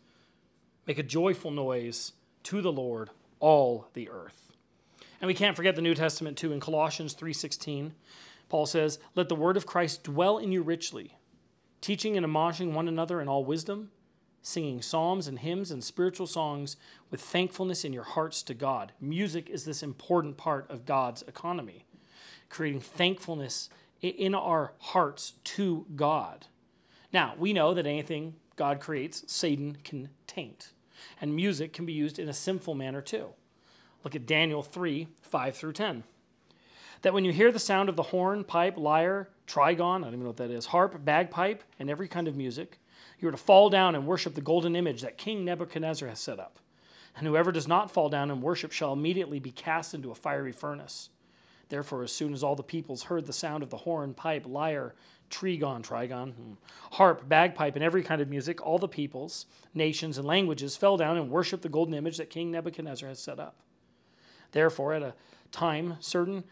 Make 0.86 1.00
a 1.00 1.04
joyful 1.04 1.50
noise 1.50 2.12
to 2.44 2.62
the 2.62 2.72
Lord, 2.72 3.10
all 3.40 3.88
the 3.96 4.08
earth. 4.12 4.47
And 5.20 5.28
we 5.28 5.34
can't 5.34 5.56
forget 5.56 5.76
the 5.76 5.82
New 5.82 5.96
Testament 5.96 6.38
too. 6.38 6.52
In 6.52 6.60
Colossians 6.60 7.14
3:16, 7.14 7.94
Paul 8.50 8.66
says, 8.66 9.00
"Let 9.16 9.30
the 9.30 9.36
word 9.36 9.58
of 9.58 9.66
Christ 9.66 10.04
dwell 10.04 10.38
in 10.38 10.52
you 10.52 10.62
richly, 10.62 11.18
teaching 11.82 12.16
and 12.16 12.24
admonishing 12.24 12.74
one 12.74 12.88
another 12.88 13.20
in 13.20 13.28
all 13.28 13.44
wisdom, 13.44 13.92
singing 14.42 14.82
psalms 14.82 15.28
and 15.28 15.40
hymns 15.40 15.72
and 15.72 15.84
spiritual 15.84 16.28
songs 16.28 16.78
with 17.10 17.20
thankfulness 17.20 17.84
in 17.84 17.94
your 17.94 18.04
hearts 18.04 18.44
to 18.44 18.54
God." 18.54 18.94
Music 19.02 19.50
is 19.50 19.66
this 19.66 19.84
important 19.84 20.38
part 20.38 20.70
of 20.70 20.86
God's 20.86 21.24
economy, 21.24 21.86
creating 22.50 22.82
thankfulness 22.82 23.70
in 24.02 24.36
our 24.36 24.74
hearts 24.80 25.34
to 25.44 25.88
God. 25.96 26.46
Now, 27.12 27.36
we 27.38 27.52
know 27.52 27.74
that 27.74 27.86
anything 27.88 28.40
God 28.56 28.80
creates, 28.80 29.24
Satan 29.32 29.78
can 29.84 30.10
taint. 30.28 30.74
And 31.20 31.36
music 31.36 31.74
can 31.74 31.86
be 31.86 31.94
used 31.94 32.20
in 32.20 32.30
a 32.30 32.34
sinful 32.34 32.76
manner 32.76 33.02
too. 33.02 33.34
Look 34.08 34.16
at 34.16 34.26
Daniel 34.26 34.64
3 34.64 35.06
5 35.22 35.56
through 35.58 35.74
10. 35.74 36.06
That 37.02 37.14
when 37.14 37.26
you 37.26 37.34
hear 37.34 37.52
the 37.52 37.60
sound 37.60 37.90
of 37.90 37.98
the 37.98 38.04
horn, 38.04 38.46
pipe, 38.46 38.78
lyre, 38.78 39.28
trigon, 39.46 39.98
I 39.98 40.04
don't 40.06 40.14
even 40.14 40.20
know 40.22 40.28
what 40.28 40.38
that 40.38 40.50
is, 40.50 40.68
harp, 40.68 41.04
bagpipe, 41.04 41.62
and 41.78 41.90
every 41.90 42.08
kind 42.08 42.30
of 42.30 42.38
music, 42.38 42.80
you 43.20 43.28
are 43.28 43.32
to 43.32 43.38
fall 43.38 43.70
down 43.70 43.96
and 43.96 44.08
worship 44.08 44.34
the 44.34 44.40
golden 44.40 44.78
image 44.78 45.02
that 45.02 45.18
King 45.18 45.44
Nebuchadnezzar 45.44 46.08
has 46.08 46.22
set 46.22 46.40
up. 46.40 46.58
And 47.18 47.28
whoever 47.28 47.52
does 47.52 47.68
not 47.68 47.92
fall 47.92 48.08
down 48.08 48.32
and 48.32 48.42
worship 48.42 48.72
shall 48.72 48.94
immediately 48.94 49.40
be 49.40 49.52
cast 49.52 49.94
into 49.94 50.12
a 50.12 50.16
fiery 50.16 50.54
furnace. 50.54 51.10
Therefore, 51.68 52.02
as 52.02 52.14
soon 52.14 52.32
as 52.32 52.46
all 52.46 52.56
the 52.56 52.64
peoples 52.64 53.04
heard 53.04 53.26
the 53.26 53.34
sound 53.34 53.62
of 53.62 53.72
the 53.72 53.76
horn, 53.76 54.14
pipe, 54.14 54.46
lyre, 54.48 54.96
trigon, 55.30 55.86
trigon, 55.86 56.32
hmm, 56.32 56.54
harp, 56.92 57.28
bagpipe, 57.28 57.76
and 57.76 57.84
every 57.84 58.04
kind 58.04 58.22
of 58.22 58.30
music, 58.30 58.66
all 58.66 58.80
the 58.80 58.88
peoples, 58.88 59.48
nations, 59.74 60.18
and 60.18 60.26
languages 60.26 60.78
fell 60.78 60.96
down 60.96 61.18
and 61.18 61.30
worshiped 61.30 61.64
the 61.64 61.68
golden 61.68 61.94
image 61.94 62.16
that 62.16 62.30
King 62.30 62.52
Nebuchadnezzar 62.52 63.10
has 63.10 63.20
set 63.20 63.38
up. 63.38 63.58
Therefore, 64.58 64.94
at 64.96 65.04
a 65.04 65.14
time, 65.52 65.98
certain 66.00 66.44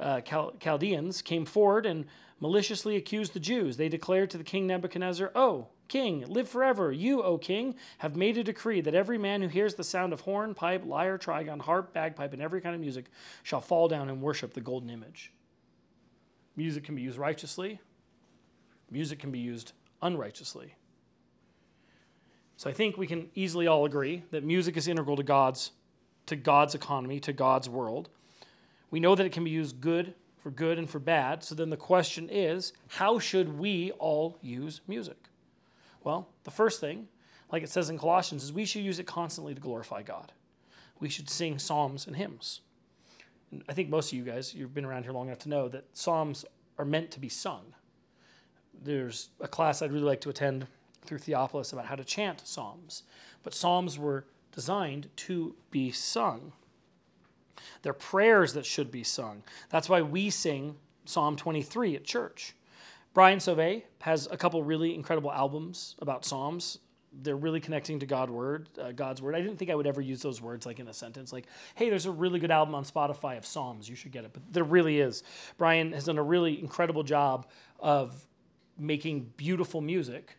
uh, 0.00 0.22
Chal- 0.22 0.54
Chaldeans 0.58 1.22
came 1.22 1.44
forward 1.44 1.86
and 1.86 2.04
maliciously 2.40 2.96
accused 2.96 3.32
the 3.32 3.38
Jews. 3.38 3.76
They 3.76 3.88
declared 3.88 4.30
to 4.30 4.38
the 4.38 4.42
king 4.42 4.66
Nebuchadnezzar, 4.66 5.30
Oh, 5.36 5.68
king, 5.86 6.24
live 6.26 6.48
forever. 6.48 6.90
You, 6.90 7.22
O 7.22 7.38
king, 7.38 7.76
have 7.98 8.16
made 8.16 8.38
a 8.38 8.42
decree 8.42 8.80
that 8.80 8.92
every 8.92 9.18
man 9.18 9.40
who 9.40 9.46
hears 9.46 9.76
the 9.76 9.84
sound 9.84 10.12
of 10.12 10.22
horn, 10.22 10.52
pipe, 10.52 10.82
lyre, 10.84 11.16
trigon, 11.16 11.60
harp, 11.60 11.92
bagpipe, 11.92 12.32
and 12.32 12.42
every 12.42 12.60
kind 12.60 12.74
of 12.74 12.80
music 12.80 13.04
shall 13.44 13.60
fall 13.60 13.86
down 13.86 14.08
and 14.08 14.20
worship 14.20 14.52
the 14.52 14.60
golden 14.60 14.90
image. 14.90 15.32
Music 16.56 16.82
can 16.82 16.96
be 16.96 17.02
used 17.02 17.18
righteously, 17.18 17.78
music 18.90 19.20
can 19.20 19.30
be 19.30 19.38
used 19.38 19.74
unrighteously. 20.02 20.74
So 22.56 22.68
I 22.68 22.72
think 22.72 22.96
we 22.96 23.06
can 23.06 23.30
easily 23.36 23.68
all 23.68 23.84
agree 23.84 24.24
that 24.32 24.42
music 24.42 24.76
is 24.76 24.88
integral 24.88 25.14
to 25.18 25.22
God's 25.22 25.70
to 26.26 26.36
God's 26.36 26.74
economy, 26.74 27.20
to 27.20 27.32
God's 27.32 27.68
world. 27.68 28.08
We 28.90 29.00
know 29.00 29.14
that 29.14 29.26
it 29.26 29.32
can 29.32 29.44
be 29.44 29.50
used 29.50 29.80
good 29.80 30.14
for 30.38 30.50
good 30.50 30.78
and 30.78 30.88
for 30.88 30.98
bad. 30.98 31.42
So 31.42 31.54
then 31.54 31.70
the 31.70 31.76
question 31.76 32.28
is, 32.30 32.72
how 32.88 33.18
should 33.18 33.58
we 33.58 33.92
all 33.92 34.38
use 34.42 34.80
music? 34.86 35.16
Well, 36.02 36.28
the 36.44 36.50
first 36.50 36.80
thing, 36.80 37.08
like 37.50 37.62
it 37.62 37.70
says 37.70 37.88
in 37.88 37.98
Colossians, 37.98 38.44
is 38.44 38.52
we 38.52 38.66
should 38.66 38.82
use 38.82 38.98
it 38.98 39.06
constantly 39.06 39.54
to 39.54 39.60
glorify 39.60 40.02
God. 40.02 40.32
We 41.00 41.08
should 41.08 41.30
sing 41.30 41.58
psalms 41.58 42.06
and 42.06 42.16
hymns. 42.16 42.60
And 43.50 43.64
I 43.68 43.72
think 43.72 43.88
most 43.88 44.12
of 44.12 44.18
you 44.18 44.24
guys, 44.24 44.54
you've 44.54 44.74
been 44.74 44.84
around 44.84 45.04
here 45.04 45.12
long 45.12 45.28
enough 45.28 45.40
to 45.40 45.48
know 45.48 45.68
that 45.68 45.84
psalms 45.92 46.44
are 46.78 46.84
meant 46.84 47.10
to 47.12 47.20
be 47.20 47.28
sung. 47.28 47.74
There's 48.82 49.30
a 49.40 49.48
class 49.48 49.80
I'd 49.80 49.92
really 49.92 50.04
like 50.04 50.20
to 50.22 50.30
attend 50.30 50.66
through 51.04 51.18
Theopolis 51.18 51.72
about 51.72 51.86
how 51.86 51.94
to 51.94 52.04
chant 52.04 52.42
psalms. 52.44 53.02
But 53.42 53.54
psalms 53.54 53.98
were 53.98 54.26
designed 54.54 55.08
to 55.16 55.54
be 55.70 55.90
sung. 55.90 56.52
They're 57.82 57.92
prayers 57.92 58.54
that 58.54 58.64
should 58.64 58.90
be 58.90 59.02
sung. 59.02 59.42
That's 59.70 59.88
why 59.88 60.02
we 60.02 60.30
sing 60.30 60.76
Psalm 61.04 61.36
23 61.36 61.96
at 61.96 62.04
church. 62.04 62.54
Brian 63.12 63.38
Sauvé 63.38 63.82
has 64.00 64.28
a 64.30 64.36
couple 64.36 64.62
really 64.62 64.94
incredible 64.94 65.30
albums 65.30 65.94
about 66.00 66.24
psalms. 66.24 66.78
They're 67.22 67.36
really 67.36 67.60
connecting 67.60 68.00
to 68.00 68.06
God 68.06 68.28
word, 68.28 68.68
uh, 68.80 68.90
God's 68.90 69.22
word. 69.22 69.36
I 69.36 69.40
didn't 69.40 69.56
think 69.56 69.70
I 69.70 69.74
would 69.74 69.86
ever 69.86 70.00
use 70.00 70.20
those 70.20 70.40
words 70.40 70.66
like 70.66 70.80
in 70.80 70.88
a 70.88 70.92
sentence, 70.92 71.32
like, 71.32 71.46
"Hey, 71.76 71.88
there's 71.88 72.06
a 72.06 72.10
really 72.10 72.40
good 72.40 72.50
album 72.50 72.74
on 72.74 72.84
Spotify 72.84 73.36
of 73.36 73.46
psalms. 73.46 73.88
You 73.88 73.94
should 73.94 74.10
get 74.10 74.24
it." 74.24 74.32
But 74.32 74.42
there 74.52 74.64
really 74.64 74.98
is. 74.98 75.22
Brian 75.56 75.92
has 75.92 76.04
done 76.04 76.18
a 76.18 76.22
really 76.24 76.58
incredible 76.58 77.04
job 77.04 77.46
of 77.78 78.26
making 78.76 79.32
beautiful 79.36 79.80
music 79.80 80.36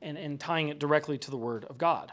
and, 0.00 0.16
and 0.16 0.40
tying 0.40 0.68
it 0.68 0.78
directly 0.78 1.18
to 1.18 1.30
the 1.30 1.36
word 1.36 1.66
of 1.66 1.76
God. 1.76 2.12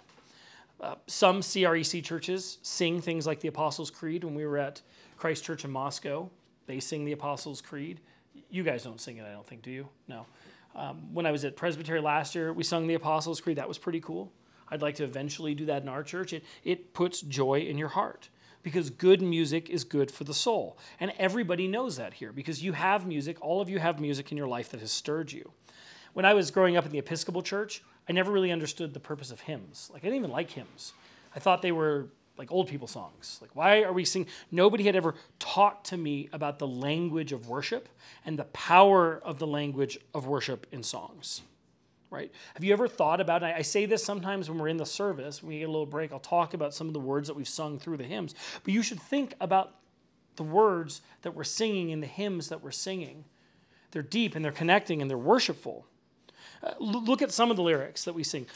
Uh, 0.85 0.93
some 1.07 1.41
CREC 1.41 2.03
churches 2.03 2.59
sing 2.61 3.01
things 3.01 3.25
like 3.25 3.39
the 3.39 3.47
Apostles' 3.47 3.89
Creed. 3.89 4.23
When 4.23 4.35
we 4.35 4.45
were 4.45 4.59
at 4.59 4.83
Christ 5.17 5.43
Church 5.43 5.65
in 5.65 5.71
Moscow, 5.71 6.29
they 6.67 6.79
sing 6.79 7.05
the 7.05 7.11
Apostles' 7.11 7.59
Creed. 7.59 8.01
You 8.51 8.61
guys 8.61 8.83
don't 8.83 9.01
sing 9.01 9.17
it, 9.17 9.25
I 9.25 9.31
don't 9.31 9.47
think, 9.47 9.63
do 9.63 9.71
you? 9.71 9.89
No. 10.07 10.27
Um, 10.75 11.11
when 11.11 11.25
I 11.25 11.31
was 11.31 11.43
at 11.43 11.55
Presbytery 11.55 12.01
last 12.01 12.35
year, 12.35 12.53
we 12.53 12.63
sung 12.63 12.85
the 12.85 12.93
Apostles' 12.93 13.41
Creed. 13.41 13.57
That 13.57 13.67
was 13.67 13.79
pretty 13.79 13.99
cool. 13.99 14.31
I'd 14.69 14.83
like 14.83 14.93
to 14.95 15.03
eventually 15.03 15.55
do 15.55 15.65
that 15.65 15.81
in 15.81 15.89
our 15.89 16.03
church. 16.03 16.33
It, 16.33 16.43
it 16.63 16.93
puts 16.93 17.21
joy 17.21 17.61
in 17.61 17.79
your 17.79 17.89
heart 17.89 18.29
because 18.61 18.91
good 18.91 19.23
music 19.23 19.71
is 19.71 19.83
good 19.85 20.11
for 20.11 20.23
the 20.23 20.35
soul. 20.35 20.77
And 20.99 21.13
everybody 21.17 21.67
knows 21.67 21.97
that 21.97 22.13
here 22.13 22.31
because 22.31 22.61
you 22.61 22.73
have 22.73 23.07
music, 23.07 23.37
all 23.41 23.59
of 23.59 23.69
you 23.69 23.79
have 23.79 23.99
music 23.99 24.31
in 24.31 24.37
your 24.37 24.47
life 24.47 24.69
that 24.69 24.81
has 24.81 24.91
stirred 24.91 25.31
you. 25.31 25.51
When 26.13 26.25
I 26.25 26.35
was 26.35 26.51
growing 26.51 26.77
up 26.77 26.85
in 26.85 26.91
the 26.91 26.99
Episcopal 26.99 27.41
Church, 27.41 27.81
I 28.07 28.13
never 28.13 28.31
really 28.31 28.51
understood 28.51 28.93
the 28.93 29.00
purpose 29.00 29.31
of 29.31 29.41
hymns. 29.41 29.89
Like, 29.93 30.03
I 30.03 30.07
didn't 30.07 30.19
even 30.19 30.31
like 30.31 30.51
hymns. 30.51 30.93
I 31.35 31.39
thought 31.39 31.62
they 31.62 31.71
were 31.71 32.07
like 32.38 32.51
old 32.51 32.67
people 32.67 32.88
songs. 32.88 33.39
Like, 33.41 33.55
why 33.55 33.83
are 33.83 33.93
we 33.93 34.05
singing? 34.05 34.27
Nobody 34.51 34.83
had 34.83 34.95
ever 34.95 35.15
talked 35.39 35.88
to 35.88 35.97
me 35.97 36.29
about 36.33 36.59
the 36.59 36.67
language 36.67 37.31
of 37.31 37.47
worship 37.47 37.89
and 38.25 38.38
the 38.38 38.45
power 38.45 39.21
of 39.24 39.39
the 39.39 39.47
language 39.47 39.97
of 40.13 40.27
worship 40.27 40.67
in 40.71 40.83
songs. 40.83 41.41
Right? 42.12 42.31
Have 42.53 42.63
you 42.63 42.71
ever 42.71 42.88
thought 42.88 43.19
about 43.19 43.43
it? 43.43 43.53
I 43.55 43.62
say 43.62 43.85
this 43.85 44.03
sometimes 44.03 44.50
when 44.50 44.59
we're 44.59 44.67
in 44.67 44.77
the 44.77 44.85
service, 44.85 45.41
when 45.41 45.50
we 45.50 45.59
get 45.59 45.65
a 45.65 45.71
little 45.71 45.85
break, 45.85 46.13
I'll 46.13 46.19
talk 46.19 46.53
about 46.53 46.74
some 46.74 46.88
of 46.88 46.93
the 46.93 47.00
words 47.00 47.27
that 47.27 47.33
we've 47.33 47.47
sung 47.47 47.79
through 47.79 47.97
the 47.97 48.03
hymns. 48.03 48.35
But 48.63 48.74
you 48.74 48.81
should 48.83 49.01
think 49.01 49.33
about 49.41 49.75
the 50.35 50.43
words 50.43 51.01
that 51.24 51.33
we're 51.33 51.43
singing 51.43 51.89
in 51.89 52.01
the 52.01 52.07
hymns 52.07 52.50
that 52.50 52.63
we're 52.63 52.71
singing. 52.71 53.25
They're 53.91 54.01
deep 54.01 54.35
and 54.35 54.45
they're 54.45 54.51
connecting 54.51 55.01
and 55.01 55.09
they're 55.09 55.17
worshipful. 55.17 55.88
Uh, 56.65 56.74
look 56.79 57.22
at 57.22 57.31
some 57.31 57.51
of 57.51 57.57
the 57.57 57.63
lyrics 57.63 58.03
that 58.05 58.15
we 58.15 58.24
sing. 58.24 58.48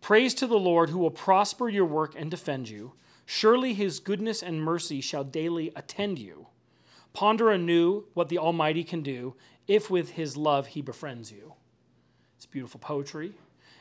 Praise 0.00 0.32
to 0.34 0.46
the 0.46 0.58
Lord 0.58 0.90
who 0.90 0.98
will 0.98 1.10
prosper 1.10 1.68
your 1.68 1.84
work 1.84 2.14
and 2.16 2.30
defend 2.30 2.68
you. 2.68 2.92
Surely 3.26 3.74
his 3.74 3.98
goodness 3.98 4.42
and 4.42 4.62
mercy 4.62 5.00
shall 5.00 5.24
daily 5.24 5.72
attend 5.74 6.18
you. 6.18 6.46
Ponder 7.12 7.50
anew 7.50 8.04
what 8.14 8.28
the 8.28 8.38
Almighty 8.38 8.84
can 8.84 9.02
do 9.02 9.34
if 9.66 9.90
with 9.90 10.10
his 10.10 10.36
love 10.36 10.68
he 10.68 10.82
befriends 10.82 11.32
you. 11.32 11.54
It's 12.36 12.46
beautiful 12.46 12.78
poetry. 12.80 13.32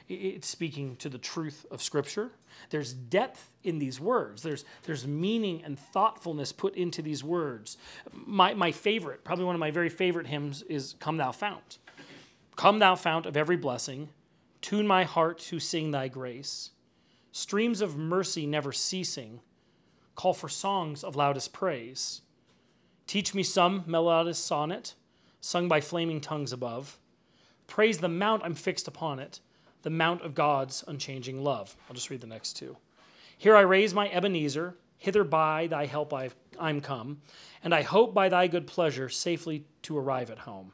It's 0.09 0.47
speaking 0.47 0.95
to 0.97 1.09
the 1.09 1.17
truth 1.17 1.65
of 1.69 1.83
Scripture. 1.83 2.31
There's 2.69 2.93
depth 2.93 3.51
in 3.63 3.77
these 3.77 3.99
words. 3.99 4.41
There's, 4.41 4.63
there's 4.83 5.05
meaning 5.05 5.61
and 5.63 5.77
thoughtfulness 5.77 6.51
put 6.53 6.75
into 6.75 7.01
these 7.01 7.23
words. 7.23 7.77
My, 8.11 8.53
my 8.53 8.71
favorite, 8.71 9.23
probably 9.23 9.45
one 9.45 9.55
of 9.55 9.59
my 9.59 9.71
very 9.71 9.89
favorite 9.89 10.27
hymns, 10.27 10.63
is 10.63 10.95
Come 10.99 11.17
Thou 11.17 11.31
Fount. 11.31 11.77
Come, 12.57 12.79
thou 12.79 12.95
fount 12.95 13.27
of 13.27 13.37
every 13.37 13.55
blessing, 13.55 14.09
tune 14.61 14.87
my 14.87 15.03
heart 15.03 15.37
to 15.37 15.59
sing 15.59 15.91
thy 15.91 16.07
grace. 16.07 16.71
Streams 17.31 17.81
of 17.81 17.95
mercy 17.95 18.47
never 18.47 18.71
ceasing, 18.71 19.41
call 20.15 20.33
for 20.33 20.49
songs 20.49 21.03
of 21.03 21.15
loudest 21.15 21.53
praise. 21.53 22.21
Teach 23.05 23.35
me 23.35 23.43
some 23.43 23.83
melodious 23.85 24.39
sonnet, 24.39 24.95
sung 25.39 25.67
by 25.67 25.79
flaming 25.79 26.19
tongues 26.19 26.51
above. 26.51 26.97
Praise 27.67 27.99
the 27.99 28.09
mount 28.09 28.41
I'm 28.43 28.55
fixed 28.55 28.87
upon 28.87 29.19
it, 29.19 29.39
the 29.83 29.91
mount 29.91 30.23
of 30.23 30.33
God's 30.33 30.83
unchanging 30.87 31.43
love. 31.43 31.75
I'll 31.87 31.93
just 31.95 32.09
read 32.09 32.21
the 32.21 32.27
next 32.27 32.53
two. 32.53 32.75
Here 33.37 33.55
I 33.55 33.61
raise 33.61 33.93
my 33.93 34.09
Ebenezer, 34.09 34.75
hither 34.97 35.23
by 35.23 35.67
thy 35.67 35.85
help 35.85 36.11
i 36.11 36.31
am 36.59 36.81
come, 36.81 37.21
and 37.63 37.75
I 37.75 37.83
hope 37.83 38.15
by 38.15 38.29
thy 38.29 38.47
good 38.47 38.65
pleasure 38.65 39.09
safely 39.09 39.65
to 39.83 39.95
arrive 39.95 40.31
at 40.31 40.39
home. 40.39 40.73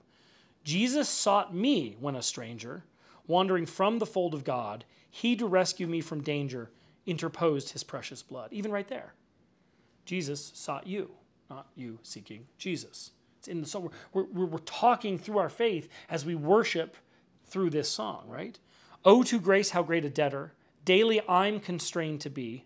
Jesus 0.64 1.10
sought 1.10 1.54
me 1.54 1.98
when 2.00 2.16
a 2.16 2.22
stranger, 2.22 2.84
wandering 3.28 3.66
from 3.66 4.00
the 4.00 4.06
fold 4.06 4.34
of 4.34 4.44
God. 4.44 4.86
He 5.10 5.36
to 5.36 5.46
rescue 5.46 5.88
me 5.88 6.02
from 6.02 6.22
danger 6.22 6.72
interposed 7.06 7.70
his 7.70 7.84
precious 7.84 8.24
blood. 8.24 8.52
Even 8.52 8.72
right 8.72 8.88
there. 8.88 9.14
Jesus 10.06 10.52
sought 10.56 10.88
you, 10.88 11.12
not 11.50 11.68
you 11.76 12.00
seeking 12.04 12.46
Jesus. 12.58 13.12
It's 13.40 13.48
in 13.48 13.62
the 13.62 13.68
song. 13.68 13.90
We're, 14.14 14.24
we're, 14.24 14.46
we're 14.46 14.58
talking 14.60 15.18
through 15.18 15.38
our 15.38 15.50
faith 15.50 15.90
as 16.10 16.26
we 16.26 16.36
worship 16.36 16.96
through 17.46 17.70
this 17.70 17.90
song, 17.90 18.24
right? 18.28 18.58
Oh, 19.06 19.24
to 19.24 19.40
grace, 19.40 19.72
how 19.72 19.84
great 19.84 20.06
a 20.06 20.10
debtor, 20.10 20.54
daily 20.86 21.22
I'm 21.28 21.60
constrained 21.60 22.22
to 22.22 22.30
be. 22.30 22.66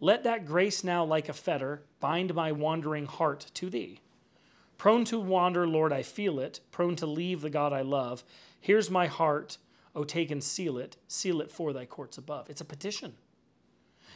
Let 0.00 0.24
that 0.24 0.44
grace 0.44 0.82
now, 0.82 1.04
like 1.04 1.28
a 1.28 1.32
fetter, 1.32 1.84
bind 2.00 2.34
my 2.34 2.50
wandering 2.50 3.06
heart 3.06 3.46
to 3.54 3.70
thee. 3.70 4.00
Prone 4.82 5.04
to 5.04 5.20
wander, 5.20 5.64
Lord, 5.64 5.92
I 5.92 6.02
feel 6.02 6.40
it, 6.40 6.58
prone 6.72 6.96
to 6.96 7.06
leave 7.06 7.40
the 7.40 7.50
God 7.50 7.72
I 7.72 7.82
love. 7.82 8.24
Here's 8.60 8.90
my 8.90 9.06
heart, 9.06 9.58
O 9.94 10.02
take 10.02 10.32
and 10.32 10.42
seal 10.42 10.76
it, 10.76 10.96
seal 11.06 11.40
it 11.40 11.52
for 11.52 11.72
thy 11.72 11.84
courts 11.84 12.18
above. 12.18 12.50
It's 12.50 12.60
a 12.60 12.64
petition. 12.64 13.14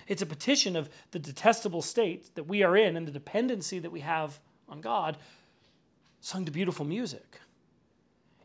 It's 0.09 0.23
a 0.23 0.27
petition 0.27 0.75
of 0.75 0.91
the 1.13 1.21
detestable 1.21 1.83
state 1.83 2.35
that 2.35 2.49
we 2.49 2.65
are 2.65 2.77
in 2.77 2.97
and 2.97 3.07
the 3.07 3.13
dependency 3.13 3.79
that 3.79 3.93
we 3.93 4.01
have 4.01 4.41
on 4.69 4.81
God, 4.81 5.19
sung 6.21 6.45
to 6.47 6.51
beautiful 6.51 6.85
music. 6.85 7.39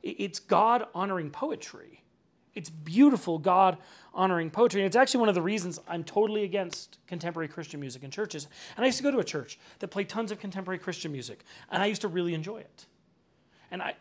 It's 0.03 0.37
God 0.37 0.85
honoring 0.93 1.31
poetry. 1.31 2.00
It's 2.53 2.70
beautiful 2.70 3.38
God 3.38 3.77
honoring 4.13 4.50
poetry. 4.50 4.81
And 4.81 4.88
it's 4.88 4.96
actually 4.96 5.22
one 5.22 5.29
of 5.29 5.36
the 5.36 5.41
reasons 5.41 5.79
I'm 5.88 6.03
totally 6.03 6.43
against 6.43 6.98
contemporary 7.08 7.48
Christian 7.48 7.79
music 7.79 8.03
in 8.03 8.12
churches. 8.12 8.48
And 8.75 8.84
I 8.84 8.88
used 8.88 8.98
to 8.98 9.03
go 9.03 9.12
to 9.12 9.20
a 9.20 9.24
church 9.24 9.58
that 9.79 9.88
played 9.88 10.10
tons 10.10 10.31
of 10.31 10.39
contemporary 10.39 10.79
Christian 10.79 11.12
music, 11.12 11.43
and 11.70 11.81
I 11.81 11.86
used 11.86 12.01
to 12.01 12.08
really 12.08 12.34
enjoy 12.34 12.58
it. 12.58 12.86
And 13.72 13.81
I, 13.81 13.96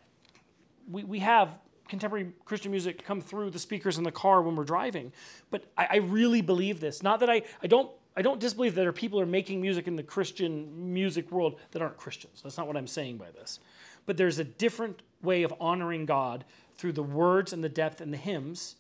we, 0.91 1.05
we 1.05 1.19
have 1.21 1.59
contemporary 1.89 2.33
Christian 2.45 2.71
music 2.71 3.05
come 3.05 3.21
through 3.21 3.51
the 3.51 3.59
speakers 3.59 3.99
in 3.99 4.05
the 4.05 4.13
car 4.13 4.43
when 4.43 4.57
we're 4.57 4.65
driving. 4.65 5.13
But 5.51 5.65
I, 5.77 5.89
I 5.91 5.97
really 5.97 6.41
believe 6.41 6.81
this. 6.81 7.03
Not 7.03 7.21
that 7.21 7.31
I, 7.31 7.43
I 7.63 7.67
don't 7.67 7.91
I 8.17 8.23
don't 8.23 8.41
disbelieve 8.41 8.75
that 8.75 8.87
are 8.87 8.93
people 8.93 9.21
are 9.21 9.27
making 9.27 9.61
music 9.61 9.87
in 9.87 9.95
the 9.95 10.03
Christian 10.03 10.93
music 10.93 11.31
world 11.31 11.61
that 11.71 11.81
aren't 11.81 11.97
Christians. 11.97 12.41
That's 12.43 12.59
not 12.59 12.67
what 12.67 12.77
I'm 12.77 12.89
saying 12.89 13.19
by 13.19 13.31
this. 13.31 13.61
But 14.05 14.17
there's 14.17 14.41
a 14.41 14.45
different 14.45 15.03
way 15.23 15.45
of 15.45 15.55
honoring 15.61 16.07
God 16.07 16.45
through 16.81 16.93
the 16.93 17.03
words 17.03 17.53
and 17.53 17.63
the 17.63 17.69
depth 17.69 18.01
and 18.01 18.11
the 18.11 18.17
hymns 18.17 18.77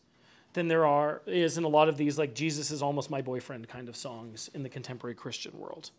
than 0.55 0.69
there 0.69 0.87
are 0.87 1.21
is 1.27 1.59
in 1.59 1.65
a 1.65 1.69
lot 1.69 1.87
of 1.87 1.99
these 1.99 2.19
like 2.19 2.35
Jesus 2.35 2.71
is 2.71 2.81
almost 2.81 3.11
my 3.11 3.21
boyfriend 3.21 3.69
kind 3.69 3.91
of 3.91 3.95
songs 3.95 4.49
in 4.55 4.63
the 4.63 4.71
contemporary 4.71 5.15
Christian 5.15 5.57
world. 5.59 5.91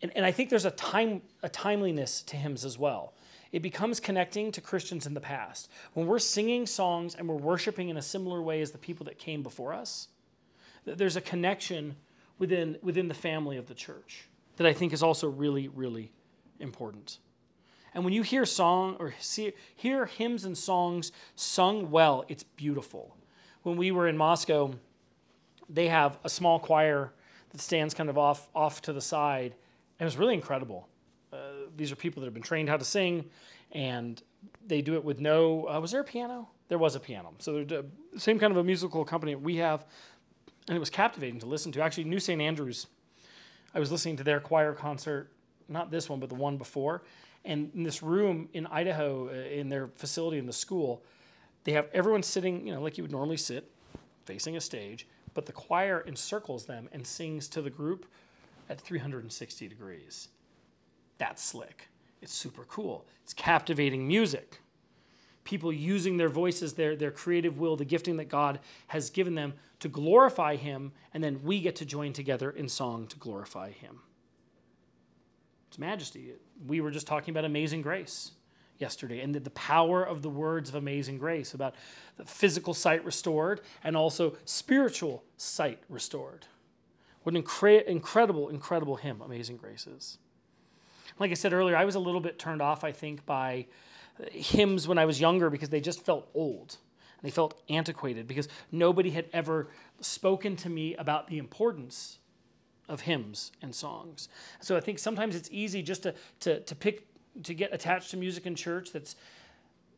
And, 0.00 0.12
and 0.14 0.24
I 0.24 0.30
think 0.30 0.48
there's 0.48 0.64
a 0.64 0.70
time 0.70 1.22
a 1.42 1.48
timeliness 1.48 2.22
to 2.22 2.36
hymns 2.36 2.64
as 2.64 2.78
well. 2.78 3.14
It 3.50 3.62
becomes 3.62 3.98
connecting 3.98 4.52
to 4.52 4.60
Christians 4.60 5.06
in 5.06 5.14
the 5.14 5.20
past. 5.20 5.68
When 5.94 6.06
we're 6.06 6.20
singing 6.20 6.66
songs 6.66 7.16
and 7.16 7.28
we're 7.28 7.34
worshiping 7.34 7.88
in 7.88 7.96
a 7.96 8.02
similar 8.02 8.40
way 8.40 8.60
as 8.60 8.70
the 8.70 8.78
people 8.78 9.06
that 9.06 9.18
came 9.18 9.42
before 9.42 9.72
us, 9.72 10.06
there's 10.84 11.16
a 11.16 11.20
connection 11.20 11.96
within, 12.38 12.78
within 12.80 13.08
the 13.08 13.14
family 13.14 13.56
of 13.56 13.66
the 13.66 13.74
church 13.74 14.28
that 14.56 14.66
I 14.66 14.72
think 14.72 14.92
is 14.92 15.02
also 15.02 15.28
really, 15.28 15.66
really 15.68 16.12
important. 16.60 17.18
And 17.96 18.04
when 18.04 18.12
you 18.12 18.20
hear 18.20 18.44
song 18.44 18.96
or 19.00 19.14
see, 19.20 19.54
hear 19.74 20.04
hymns 20.04 20.44
and 20.44 20.56
songs 20.56 21.12
sung 21.34 21.90
well, 21.90 22.26
it's 22.28 22.42
beautiful. 22.42 23.16
When 23.62 23.78
we 23.78 23.90
were 23.90 24.06
in 24.06 24.18
Moscow, 24.18 24.74
they 25.70 25.88
have 25.88 26.18
a 26.22 26.28
small 26.28 26.58
choir 26.58 27.14
that 27.52 27.60
stands 27.62 27.94
kind 27.94 28.10
of 28.10 28.18
off 28.18 28.50
off 28.54 28.82
to 28.82 28.92
the 28.92 29.00
side, 29.00 29.54
and 29.98 30.02
it 30.02 30.04
was 30.04 30.18
really 30.18 30.34
incredible. 30.34 30.86
Uh, 31.32 31.38
these 31.74 31.90
are 31.90 31.96
people 31.96 32.20
that 32.20 32.26
have 32.26 32.34
been 32.34 32.42
trained 32.42 32.68
how 32.68 32.76
to 32.76 32.84
sing, 32.84 33.24
and 33.72 34.22
they 34.66 34.82
do 34.82 34.92
it 34.96 35.02
with 35.02 35.18
no. 35.18 35.66
Uh, 35.66 35.80
was 35.80 35.92
there 35.92 36.02
a 36.02 36.04
piano? 36.04 36.50
There 36.68 36.76
was 36.76 36.96
a 36.96 37.00
piano. 37.00 37.32
So 37.38 37.64
they're 37.64 37.64
the 37.64 38.20
same 38.20 38.38
kind 38.38 38.50
of 38.50 38.58
a 38.58 38.64
musical 38.64 39.00
accompaniment 39.00 39.40
we 39.40 39.56
have, 39.56 39.86
and 40.68 40.76
it 40.76 40.80
was 40.80 40.90
captivating 40.90 41.40
to 41.40 41.46
listen 41.46 41.72
to. 41.72 41.80
Actually, 41.80 42.04
New 42.04 42.20
St. 42.20 42.42
Andrews, 42.42 42.88
I 43.74 43.80
was 43.80 43.90
listening 43.90 44.18
to 44.18 44.22
their 44.22 44.38
choir 44.38 44.74
concert, 44.74 45.32
not 45.66 45.90
this 45.90 46.10
one, 46.10 46.20
but 46.20 46.28
the 46.28 46.34
one 46.34 46.58
before. 46.58 47.02
And 47.46 47.70
in 47.74 47.82
this 47.82 48.02
room 48.02 48.48
in 48.52 48.66
Idaho, 48.66 49.28
uh, 49.28 49.32
in 49.32 49.68
their 49.68 49.88
facility 49.94 50.38
in 50.38 50.46
the 50.46 50.52
school, 50.52 51.02
they 51.64 51.72
have 51.72 51.88
everyone 51.92 52.22
sitting, 52.22 52.66
you 52.66 52.74
know, 52.74 52.80
like 52.80 52.98
you 52.98 53.04
would 53.04 53.12
normally 53.12 53.36
sit, 53.36 53.70
facing 54.24 54.56
a 54.56 54.60
stage, 54.60 55.06
but 55.34 55.46
the 55.46 55.52
choir 55.52 56.04
encircles 56.06 56.66
them 56.66 56.88
and 56.92 57.06
sings 57.06 57.48
to 57.48 57.62
the 57.62 57.70
group 57.70 58.06
at 58.68 58.80
360 58.80 59.68
degrees. 59.68 60.28
That's 61.18 61.42
slick. 61.42 61.88
It's 62.20 62.34
super 62.34 62.64
cool. 62.64 63.06
It's 63.22 63.32
captivating 63.32 64.06
music 64.06 64.60
people 65.46 65.72
using 65.72 66.18
their 66.18 66.28
voices, 66.28 66.74
their, 66.74 66.94
their 66.94 67.10
creative 67.10 67.58
will, 67.58 67.76
the 67.76 67.84
gifting 67.86 68.18
that 68.18 68.28
God 68.28 68.58
has 68.88 69.08
given 69.08 69.34
them 69.34 69.54
to 69.80 69.88
glorify 69.88 70.56
Him, 70.56 70.92
and 71.14 71.24
then 71.24 71.40
we 71.42 71.60
get 71.60 71.76
to 71.76 71.86
join 71.86 72.12
together 72.12 72.50
in 72.50 72.68
song 72.68 73.06
to 73.06 73.16
glorify 73.16 73.70
Him. 73.70 74.00
It's 75.68 75.78
majesty. 75.78 76.32
We 76.66 76.80
were 76.80 76.90
just 76.90 77.06
talking 77.06 77.32
about 77.32 77.44
amazing 77.44 77.82
grace 77.82 78.32
yesterday 78.78 79.20
and 79.20 79.34
the, 79.34 79.50
power 79.50 80.04
of 80.04 80.22
the 80.22 80.28
words 80.28 80.68
of 80.68 80.74
amazing 80.74 81.18
grace 81.18 81.54
about 81.54 81.74
the 82.16 82.24
physical 82.24 82.74
sight 82.74 83.04
restored 83.04 83.62
and 83.82 83.96
also 83.96 84.36
spiritual 84.44 85.24
sight 85.36 85.82
restored. 85.88 86.46
What 87.22 87.34
an 87.34 87.42
incre- 87.42 87.84
incredible, 87.86 88.50
incredible 88.50 88.96
hymn 88.96 89.20
Amazing 89.20 89.56
Grace 89.56 89.86
is. 89.86 90.18
Like 91.18 91.30
I 91.30 91.34
said 91.34 91.52
earlier, 91.52 91.76
I 91.76 91.84
was 91.84 91.94
a 91.94 92.00
little 92.00 92.20
bit 92.20 92.38
turned 92.38 92.62
off, 92.62 92.84
I 92.84 92.92
think, 92.92 93.24
by 93.24 93.66
hymns 94.30 94.86
when 94.86 94.98
I 94.98 95.06
was 95.06 95.20
younger 95.20 95.50
because 95.50 95.70
they 95.70 95.80
just 95.80 96.04
felt 96.04 96.28
old. 96.34 96.76
They 97.22 97.30
felt 97.30 97.60
antiquated 97.68 98.28
because 98.28 98.48
nobody 98.70 99.10
had 99.10 99.26
ever 99.32 99.68
spoken 100.00 100.54
to 100.56 100.68
me 100.68 100.94
about 100.96 101.26
the 101.28 101.38
importance 101.38 102.18
of 102.88 103.02
hymns 103.02 103.52
and 103.62 103.74
songs. 103.74 104.28
So 104.60 104.76
I 104.76 104.80
think 104.80 104.98
sometimes 104.98 105.34
it's 105.34 105.48
easy 105.52 105.82
just 105.82 106.04
to, 106.04 106.14
to, 106.40 106.60
to 106.60 106.74
pick 106.74 107.06
to 107.42 107.52
get 107.52 107.74
attached 107.74 108.10
to 108.12 108.16
music 108.16 108.46
in 108.46 108.54
church 108.54 108.92
that's 108.92 109.14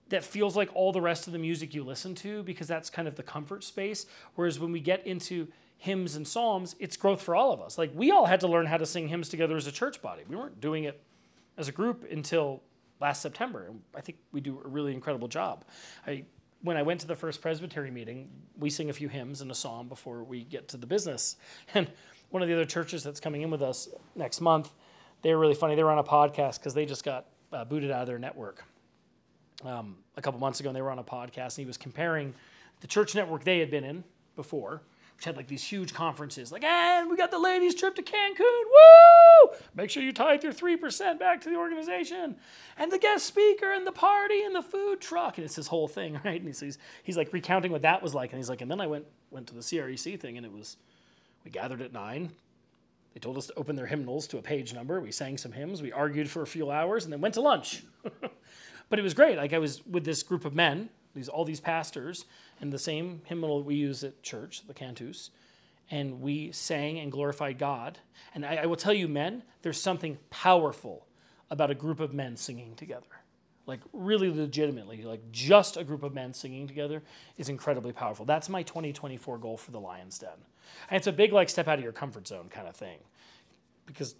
that 0.08 0.24
feels 0.24 0.56
like 0.56 0.70
all 0.74 0.90
the 0.90 1.00
rest 1.00 1.26
of 1.26 1.32
the 1.32 1.38
music 1.38 1.74
you 1.74 1.84
listen 1.84 2.14
to 2.14 2.42
because 2.42 2.66
that's 2.66 2.88
kind 2.88 3.06
of 3.06 3.14
the 3.16 3.22
comfort 3.22 3.62
space. 3.62 4.06
Whereas 4.36 4.58
when 4.58 4.72
we 4.72 4.80
get 4.80 5.06
into 5.06 5.48
hymns 5.76 6.16
and 6.16 6.26
psalms, 6.26 6.74
it's 6.78 6.96
growth 6.96 7.20
for 7.20 7.36
all 7.36 7.52
of 7.52 7.60
us. 7.60 7.76
Like 7.76 7.90
we 7.94 8.10
all 8.10 8.24
had 8.24 8.40
to 8.40 8.48
learn 8.48 8.66
how 8.66 8.78
to 8.78 8.86
sing 8.86 9.08
hymns 9.08 9.28
together 9.28 9.56
as 9.56 9.66
a 9.66 9.72
church 9.72 10.00
body. 10.00 10.22
We 10.26 10.34
weren't 10.34 10.60
doing 10.60 10.84
it 10.84 11.00
as 11.58 11.68
a 11.68 11.72
group 11.72 12.06
until 12.10 12.62
last 13.00 13.20
September. 13.20 13.66
And 13.68 13.82
I 13.94 14.00
think 14.00 14.18
we 14.32 14.40
do 14.40 14.60
a 14.64 14.68
really 14.68 14.94
incredible 14.94 15.28
job. 15.28 15.64
I, 16.06 16.24
when 16.62 16.76
I 16.76 16.82
went 16.82 17.00
to 17.00 17.06
the 17.06 17.14
first 17.14 17.40
presbytery 17.40 17.90
meeting, 17.90 18.28
we 18.58 18.70
sing 18.70 18.90
a 18.90 18.92
few 18.92 19.08
hymns 19.08 19.40
and 19.40 19.50
a 19.50 19.54
psalm 19.54 19.88
before 19.88 20.24
we 20.24 20.42
get 20.42 20.68
to 20.68 20.76
the 20.76 20.86
business. 20.86 21.36
And 21.74 21.88
one 22.30 22.42
of 22.42 22.48
the 22.48 22.54
other 22.54 22.64
churches 22.64 23.02
that's 23.02 23.20
coming 23.20 23.42
in 23.42 23.50
with 23.50 23.62
us 23.62 23.88
next 24.14 24.40
month, 24.40 24.72
they're 25.22 25.38
really 25.38 25.54
funny. 25.54 25.74
They 25.74 25.82
were 25.82 25.90
on 25.90 25.98
a 25.98 26.04
podcast 26.04 26.58
because 26.58 26.74
they 26.74 26.86
just 26.86 27.04
got 27.04 27.26
uh, 27.52 27.64
booted 27.64 27.90
out 27.90 28.02
of 28.02 28.06
their 28.06 28.18
network 28.18 28.64
um, 29.64 29.96
a 30.16 30.22
couple 30.22 30.38
months 30.40 30.60
ago, 30.60 30.68
and 30.68 30.76
they 30.76 30.82
were 30.82 30.90
on 30.90 30.98
a 30.98 31.04
podcast, 31.04 31.56
and 31.56 31.64
he 31.64 31.66
was 31.66 31.76
comparing 31.76 32.34
the 32.80 32.86
church 32.86 33.14
network 33.14 33.44
they 33.44 33.58
had 33.58 33.70
been 33.70 33.84
in 33.84 34.04
before 34.36 34.82
which 35.18 35.24
had 35.24 35.36
like 35.36 35.48
these 35.48 35.64
huge 35.64 35.92
conferences, 35.92 36.52
like, 36.52 36.62
and 36.62 37.10
we 37.10 37.16
got 37.16 37.32
the 37.32 37.40
ladies' 37.40 37.74
trip 37.74 37.96
to 37.96 38.02
Cancun, 38.02 38.38
woo! 38.38 39.56
Make 39.74 39.90
sure 39.90 40.00
you 40.00 40.12
tithe 40.12 40.44
your 40.44 40.52
3% 40.52 41.18
back 41.18 41.40
to 41.40 41.50
the 41.50 41.56
organization. 41.56 42.36
And 42.76 42.92
the 42.92 43.00
guest 43.00 43.26
speaker 43.26 43.72
and 43.72 43.84
the 43.84 43.90
party 43.90 44.44
and 44.44 44.54
the 44.54 44.62
food 44.62 45.00
truck. 45.00 45.36
And 45.36 45.44
it's 45.44 45.56
this 45.56 45.66
whole 45.66 45.88
thing, 45.88 46.20
right? 46.24 46.40
And 46.40 46.46
he's, 46.46 46.60
he's, 46.60 46.78
he's 47.02 47.16
like 47.16 47.32
recounting 47.32 47.72
what 47.72 47.82
that 47.82 48.00
was 48.00 48.14
like. 48.14 48.30
And 48.30 48.38
he's 48.38 48.48
like, 48.48 48.60
and 48.60 48.70
then 48.70 48.80
I 48.80 48.86
went, 48.86 49.06
went 49.32 49.48
to 49.48 49.54
the 49.54 49.60
CREC 49.60 50.20
thing 50.20 50.36
and 50.36 50.46
it 50.46 50.52
was, 50.52 50.76
we 51.44 51.50
gathered 51.50 51.82
at 51.82 51.92
nine. 51.92 52.32
They 53.14 53.20
told 53.20 53.36
us 53.36 53.46
to 53.46 53.54
open 53.54 53.76
their 53.76 53.86
hymnals 53.86 54.26
to 54.28 54.38
a 54.38 54.42
page 54.42 54.74
number. 54.74 55.00
We 55.00 55.12
sang 55.12 55.38
some 55.38 55.52
hymns. 55.52 55.82
We 55.82 55.92
argued 55.92 56.30
for 56.30 56.42
a 56.42 56.46
few 56.46 56.70
hours 56.70 57.04
and 57.04 57.12
then 57.12 57.20
went 57.20 57.34
to 57.34 57.40
lunch. 57.40 57.82
but 58.88 58.98
it 58.98 59.02
was 59.02 59.14
great. 59.14 59.36
Like 59.36 59.52
I 59.52 59.58
was 59.58 59.84
with 59.86 60.04
this 60.04 60.22
group 60.22 60.44
of 60.44 60.54
men, 60.54 60.90
these 61.14 61.28
all 61.28 61.44
these 61.44 61.60
pastors, 61.60 62.26
and 62.60 62.72
the 62.72 62.78
same 62.78 63.22
hymnal 63.24 63.62
we 63.62 63.74
use 63.74 64.04
at 64.04 64.22
church, 64.22 64.66
the 64.66 64.74
cantus, 64.74 65.30
and 65.90 66.20
we 66.20 66.52
sang 66.52 66.98
and 66.98 67.10
glorified 67.10 67.58
God. 67.58 67.98
And 68.34 68.44
I, 68.44 68.56
I 68.56 68.66
will 68.66 68.76
tell 68.76 68.92
you, 68.92 69.08
men, 69.08 69.42
there's 69.62 69.80
something 69.80 70.18
powerful 70.30 71.06
about 71.50 71.70
a 71.70 71.74
group 71.74 72.00
of 72.00 72.12
men 72.12 72.36
singing 72.36 72.74
together. 72.74 73.06
Like, 73.66 73.80
really 73.92 74.30
legitimately, 74.30 75.02
like 75.02 75.30
just 75.30 75.76
a 75.76 75.84
group 75.84 76.02
of 76.02 76.14
men 76.14 76.32
singing 76.32 76.66
together 76.66 77.02
is 77.36 77.50
incredibly 77.50 77.92
powerful. 77.92 78.24
That's 78.24 78.48
my 78.48 78.62
2024 78.62 79.38
goal 79.38 79.56
for 79.58 79.72
the 79.72 79.80
Lion's 79.80 80.18
Den. 80.18 80.30
And 80.90 80.96
it's 80.96 81.06
a 81.06 81.12
big, 81.12 81.32
like, 81.32 81.48
step 81.48 81.68
out 81.68 81.78
of 81.78 81.84
your 81.84 81.92
comfort 81.92 82.26
zone 82.26 82.48
kind 82.48 82.68
of 82.68 82.76
thing 82.76 82.98
because 83.86 84.14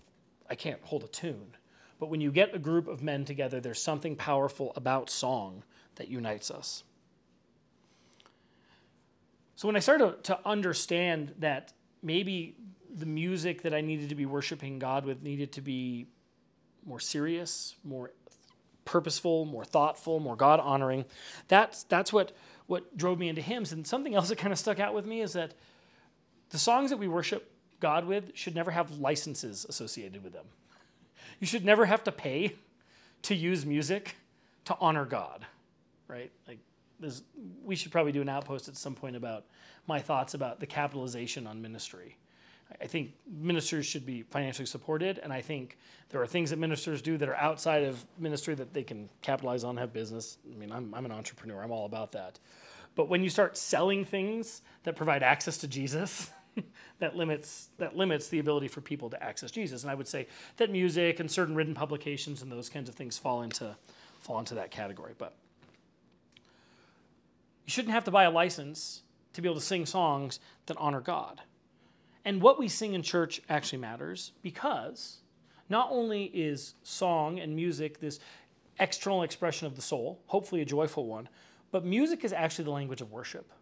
I 0.49 0.55
can't 0.55 0.81
hold 0.83 1.05
a 1.05 1.09
tune. 1.09 1.55
But 2.01 2.11
when 2.11 2.21
you 2.21 2.31
get 2.31 2.55
a 2.55 2.59
group 2.59 2.89
of 2.89 3.03
men 3.03 3.25
together, 3.25 3.61
there's 3.61 3.83
something 3.83 4.17
powerful 4.17 4.73
about 4.77 5.11
song 5.11 5.65
that 5.97 6.09
unites 6.09 6.51
us. 6.51 6.85
So 9.57 9.67
when 9.67 9.75
I 9.75 9.81
started 9.81 10.23
to 10.25 10.39
understand 10.47 11.35
that 11.41 11.73
maybe 12.03 12.55
the 12.95 13.07
music 13.07 13.63
that 13.63 13.75
I 13.75 13.81
needed 13.81 14.09
to 14.11 14.15
be 14.15 14.25
worshiping 14.25 14.79
God 14.79 15.05
with 15.05 15.23
needed 15.23 15.53
to 15.53 15.61
be 15.61 16.07
more 16.87 17.01
serious, 17.01 17.75
more 17.85 18.13
purposeful, 18.85 19.45
more 19.45 19.65
thoughtful, 19.65 20.21
more 20.21 20.37
God 20.37 20.61
honoring, 20.61 21.05
that's, 21.49 21.83
that's 21.83 22.13
what, 22.13 22.33
what 22.67 22.97
drove 22.97 23.19
me 23.19 23.29
into 23.29 23.43
hymns. 23.43 23.73
And 23.73 23.85
something 23.87 24.15
else 24.15 24.29
that 24.29 24.39
kind 24.39 24.53
of 24.53 24.59
stuck 24.59 24.79
out 24.79 24.95
with 24.95 25.07
me 25.07 25.21
is 25.21 25.33
that 25.33 25.55
the 26.51 26.59
songs 26.59 26.91
that 26.91 26.97
we 26.97 27.09
worship 27.09 27.51
God 27.81 28.07
with 28.07 28.33
should 28.35 28.55
never 28.55 28.71
have 28.71 28.99
licenses 28.99 29.67
associated 29.69 30.25
with 30.25 30.33
them. 30.33 30.47
You 31.41 31.47
should 31.47 31.65
never 31.65 31.87
have 31.87 32.03
to 32.05 32.13
pay 32.13 32.55
to 33.23 33.35
use 33.35 33.65
music 33.65 34.17
to 34.65 34.77
honor 34.81 35.05
God, 35.05 35.47
right? 36.09 36.31
Like 36.47 36.59
we 37.65 37.77
should 37.77 37.93
probably 37.93 38.13
do 38.13 38.23
an 38.23 38.29
outpost 38.29 38.69
at 38.69 38.77
some 38.77 38.95
point 38.95 39.17
about 39.17 39.45
my 39.87 40.01
thoughts 40.01 40.35
about 40.35 40.61
the 40.61 40.67
capitalization 40.67 41.47
on 41.47 41.63
ministry. 41.63 42.17
I 42.83 42.87
think 42.87 43.13
ministers 43.27 43.87
should 43.87 44.05
be 44.05 44.23
financially 44.23 44.67
supported, 44.67 45.19
and 45.19 45.33
I 45.33 45.41
think 45.41 45.79
there 46.11 46.21
are 46.21 46.27
things 46.27 46.51
that 46.51 46.59
ministers 46.59 47.01
do 47.01 47.17
that 47.17 47.29
are 47.29 47.37
outside 47.37 47.85
of 47.85 48.05
ministry 48.19 48.55
that 48.57 48.75
they 48.75 48.83
can 48.83 49.09
capitalize 49.23 49.65
on, 49.65 49.79
have 49.79 49.93
business. 49.93 50.37
I 50.53 50.57
mean, 50.57 50.71
I'm, 50.71 50.93
I'm 50.95 51.07
an 51.07 51.13
entrepreneur, 51.13 51.63
I'm 51.63 51.71
all 51.71 51.87
about 51.87 52.13
that. 52.13 52.39
But 52.95 53.09
when 53.09 53.23
you 53.23 53.31
start 53.31 53.57
selling 53.57 54.05
things 54.05 54.61
that 54.83 54.97
provide 54.97 55.23
access 55.23 55.57
to 55.59 55.69
Jesus, 55.69 56.31
that 56.99 57.17
limits 57.17 57.69
that 57.79 57.97
limits 57.97 58.29
the 58.29 58.39
ability 58.39 58.69
for 58.69 58.81
people 58.81 59.11
to 59.11 59.23
access 59.23 59.51
Jesus. 59.51 59.83
And 59.83 59.91
I 59.91 59.95
would 59.95 60.09
say 60.09 60.27
that 60.57 60.71
music 60.71 61.21
and 61.21 61.31
certain 61.31 61.55
written 61.55 61.75
publications 61.75 62.43
and 62.43 62.51
those 62.51 62.69
kinds 62.69 62.89
of 62.89 62.95
things 62.95 63.19
fall 63.19 63.43
into 63.43 63.77
fall 64.21 64.39
into 64.39 64.55
that 64.55 64.71
category. 64.71 65.15
But 65.17 65.35
you 66.37 67.71
shouldn't 67.71 67.95
have 67.95 68.05
to 68.05 68.11
buy 68.11 68.25
a 68.25 68.31
license 68.31 69.03
to 69.35 69.43
be 69.43 69.49
able 69.49 69.61
to 69.61 69.65
sing 69.65 69.87
songs 69.87 70.41
that 70.67 70.77
honor 70.79 71.01
God. 71.01 71.41
And 72.25 72.43
what 72.43 72.59
we 72.59 72.69
sing 72.69 72.95
in 72.95 73.03
church 73.03 73.41
actually 73.49 73.79
matters 73.79 74.33
because 74.43 75.19
not 75.69 75.89
only 75.91 76.25
is 76.25 76.75
song 76.83 77.39
and 77.39 77.55
music 77.55 78.01
this 78.01 78.21
external 78.81 79.23
expression 79.23 79.67
of 79.67 79.77
the 79.77 79.83
soul, 79.83 80.21
hopefully 80.27 80.63
a 80.63 80.65
joyful 80.65 81.07
one, 81.07 81.29
but 81.71 81.85
music 81.85 82.25
is 82.25 82.33
actually 82.33 82.65
the 82.65 82.71
language 82.71 83.01
of 83.01 83.13
worship. 83.13 83.53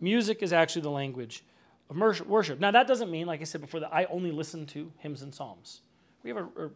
Music 0.00 0.42
is 0.42 0.52
actually 0.52 0.82
the 0.82 0.90
language 0.90 1.42
of 1.90 2.26
worship. 2.26 2.60
Now, 2.60 2.70
that 2.70 2.86
doesn't 2.86 3.10
mean, 3.10 3.26
like 3.26 3.40
I 3.40 3.44
said 3.44 3.60
before, 3.60 3.80
that 3.80 3.94
I 3.94 4.04
only 4.06 4.32
listen 4.32 4.66
to 4.66 4.92
hymns 4.98 5.22
and 5.22 5.34
psalms. 5.34 5.80
We 6.22 6.30
have 6.30 6.38
a, 6.38 6.66
a 6.66 6.70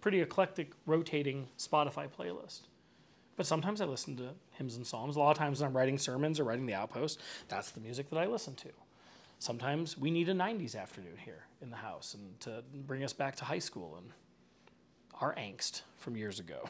pretty 0.00 0.20
eclectic, 0.20 0.72
rotating 0.86 1.48
Spotify 1.58 2.08
playlist. 2.08 2.62
But 3.36 3.46
sometimes 3.46 3.80
I 3.80 3.84
listen 3.84 4.16
to 4.16 4.30
hymns 4.52 4.76
and 4.76 4.86
psalms. 4.86 5.16
A 5.16 5.18
lot 5.18 5.30
of 5.30 5.36
times 5.36 5.60
when 5.60 5.68
I'm 5.68 5.76
writing 5.76 5.98
sermons 5.98 6.40
or 6.40 6.44
writing 6.44 6.66
the 6.66 6.74
outpost, 6.74 7.20
that's 7.48 7.70
the 7.70 7.80
music 7.80 8.08
that 8.10 8.18
I 8.18 8.26
listen 8.26 8.54
to. 8.54 8.68
Sometimes 9.38 9.98
we 9.98 10.10
need 10.10 10.30
a 10.30 10.34
90s 10.34 10.74
afternoon 10.74 11.18
here 11.22 11.44
in 11.60 11.70
the 11.70 11.76
house 11.76 12.14
and 12.14 12.40
to 12.40 12.62
bring 12.86 13.04
us 13.04 13.12
back 13.12 13.36
to 13.36 13.44
high 13.44 13.58
school 13.58 13.98
and 13.98 14.10
our 15.20 15.34
angst 15.34 15.82
from 15.98 16.16
years 16.16 16.40
ago. 16.40 16.68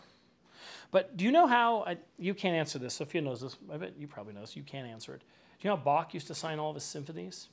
But 0.90 1.16
do 1.16 1.24
you 1.24 1.30
know 1.30 1.46
how, 1.46 1.84
I, 1.84 1.98
you 2.18 2.34
can't 2.34 2.56
answer 2.56 2.78
this, 2.78 2.94
Sophia 2.94 3.20
knows 3.20 3.40
this, 3.40 3.56
I 3.72 3.76
bet 3.76 3.94
you 3.98 4.06
probably 4.06 4.34
know 4.34 4.40
this, 4.40 4.56
you 4.56 4.62
can't 4.62 4.88
answer 4.88 5.14
it. 5.14 5.22
Do 5.58 5.68
you 5.68 5.70
know 5.70 5.76
how 5.76 5.82
Bach 5.82 6.14
used 6.14 6.26
to 6.26 6.34
sign 6.34 6.58
all 6.58 6.70
of 6.70 6.76
his 6.76 6.84
symphonies? 6.84 7.48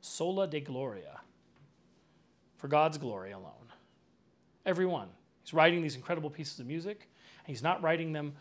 Soli 0.00 0.46
Deo 0.48 0.60
Gloria, 0.60 1.20
for 2.58 2.68
God's 2.68 2.98
glory 2.98 3.30
alone. 3.32 3.52
Every 4.66 4.86
one. 4.86 5.08
He's 5.42 5.54
writing 5.54 5.82
these 5.82 5.96
incredible 5.96 6.30
pieces 6.30 6.58
of 6.58 6.66
music, 6.66 7.08
and 7.46 7.48
he's 7.48 7.62
not 7.62 7.82
writing 7.82 8.12
them 8.12 8.34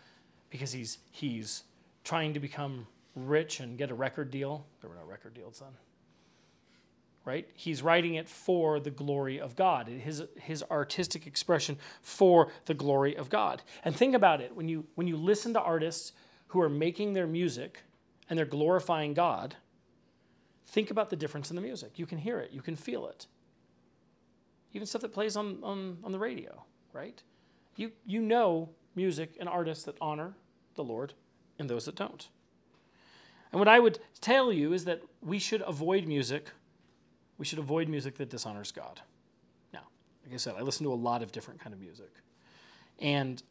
because 0.49 0.71
he's, 0.71 0.97
he's 1.11 1.63
trying 2.03 2.33
to 2.33 2.39
become 2.39 2.87
rich 3.15 3.59
and 3.59 3.77
get 3.77 3.91
a 3.91 3.93
record 3.93 4.31
deal. 4.31 4.65
There 4.81 4.89
were 4.89 4.95
no 4.95 5.05
record 5.05 5.33
deals 5.33 5.59
then. 5.59 5.71
Right? 7.23 7.47
He's 7.53 7.83
writing 7.83 8.15
it 8.15 8.27
for 8.27 8.79
the 8.79 8.89
glory 8.89 9.39
of 9.39 9.55
God, 9.55 9.87
his, 9.87 10.23
his 10.39 10.63
artistic 10.71 11.27
expression 11.27 11.77
for 12.01 12.51
the 12.65 12.73
glory 12.73 13.15
of 13.15 13.29
God. 13.29 13.61
And 13.85 13.95
think 13.95 14.15
about 14.15 14.41
it 14.41 14.55
when 14.55 14.67
you, 14.67 14.85
when 14.95 15.07
you 15.07 15.17
listen 15.17 15.53
to 15.53 15.61
artists 15.61 16.13
who 16.51 16.59
are 16.59 16.69
making 16.69 17.13
their 17.13 17.27
music 17.27 17.83
and 18.29 18.37
they're 18.37 18.45
glorifying 18.45 19.13
God, 19.13 19.55
think 20.67 20.91
about 20.91 21.09
the 21.09 21.15
difference 21.15 21.49
in 21.49 21.55
the 21.55 21.61
music. 21.61 21.97
You 21.97 22.05
can 22.05 22.17
hear 22.17 22.39
it, 22.39 22.51
you 22.51 22.61
can 22.61 22.75
feel 22.75 23.07
it. 23.07 23.25
Even 24.73 24.85
stuff 24.85 25.01
that 25.01 25.13
plays 25.13 25.37
on, 25.37 25.59
on, 25.63 25.97
on 26.03 26.11
the 26.11 26.19
radio, 26.19 26.63
right? 26.91 27.21
You, 27.77 27.91
you 28.05 28.21
know 28.21 28.69
music 28.95 29.37
and 29.39 29.47
artists 29.47 29.85
that 29.85 29.95
honor 30.01 30.33
the 30.75 30.83
Lord 30.83 31.13
and 31.57 31.69
those 31.69 31.85
that 31.85 31.95
don't. 31.95 32.27
And 33.53 33.59
what 33.59 33.69
I 33.69 33.79
would 33.79 33.99
tell 34.19 34.51
you 34.51 34.73
is 34.73 34.83
that 34.85 35.01
we 35.21 35.39
should 35.39 35.63
avoid 35.65 36.05
music. 36.05 36.49
We 37.37 37.45
should 37.45 37.59
avoid 37.59 37.87
music 37.87 38.17
that 38.17 38.29
dishonors 38.29 38.73
God. 38.73 38.99
Now, 39.73 39.83
like 40.25 40.33
I 40.33 40.37
said, 40.37 40.55
I 40.57 40.61
listen 40.63 40.85
to 40.85 40.91
a 40.91 40.95
lot 40.95 41.23
of 41.23 41.31
different 41.31 41.61
kind 41.61 41.73
of 41.73 41.79
music. 41.79 42.11
And 42.99 43.41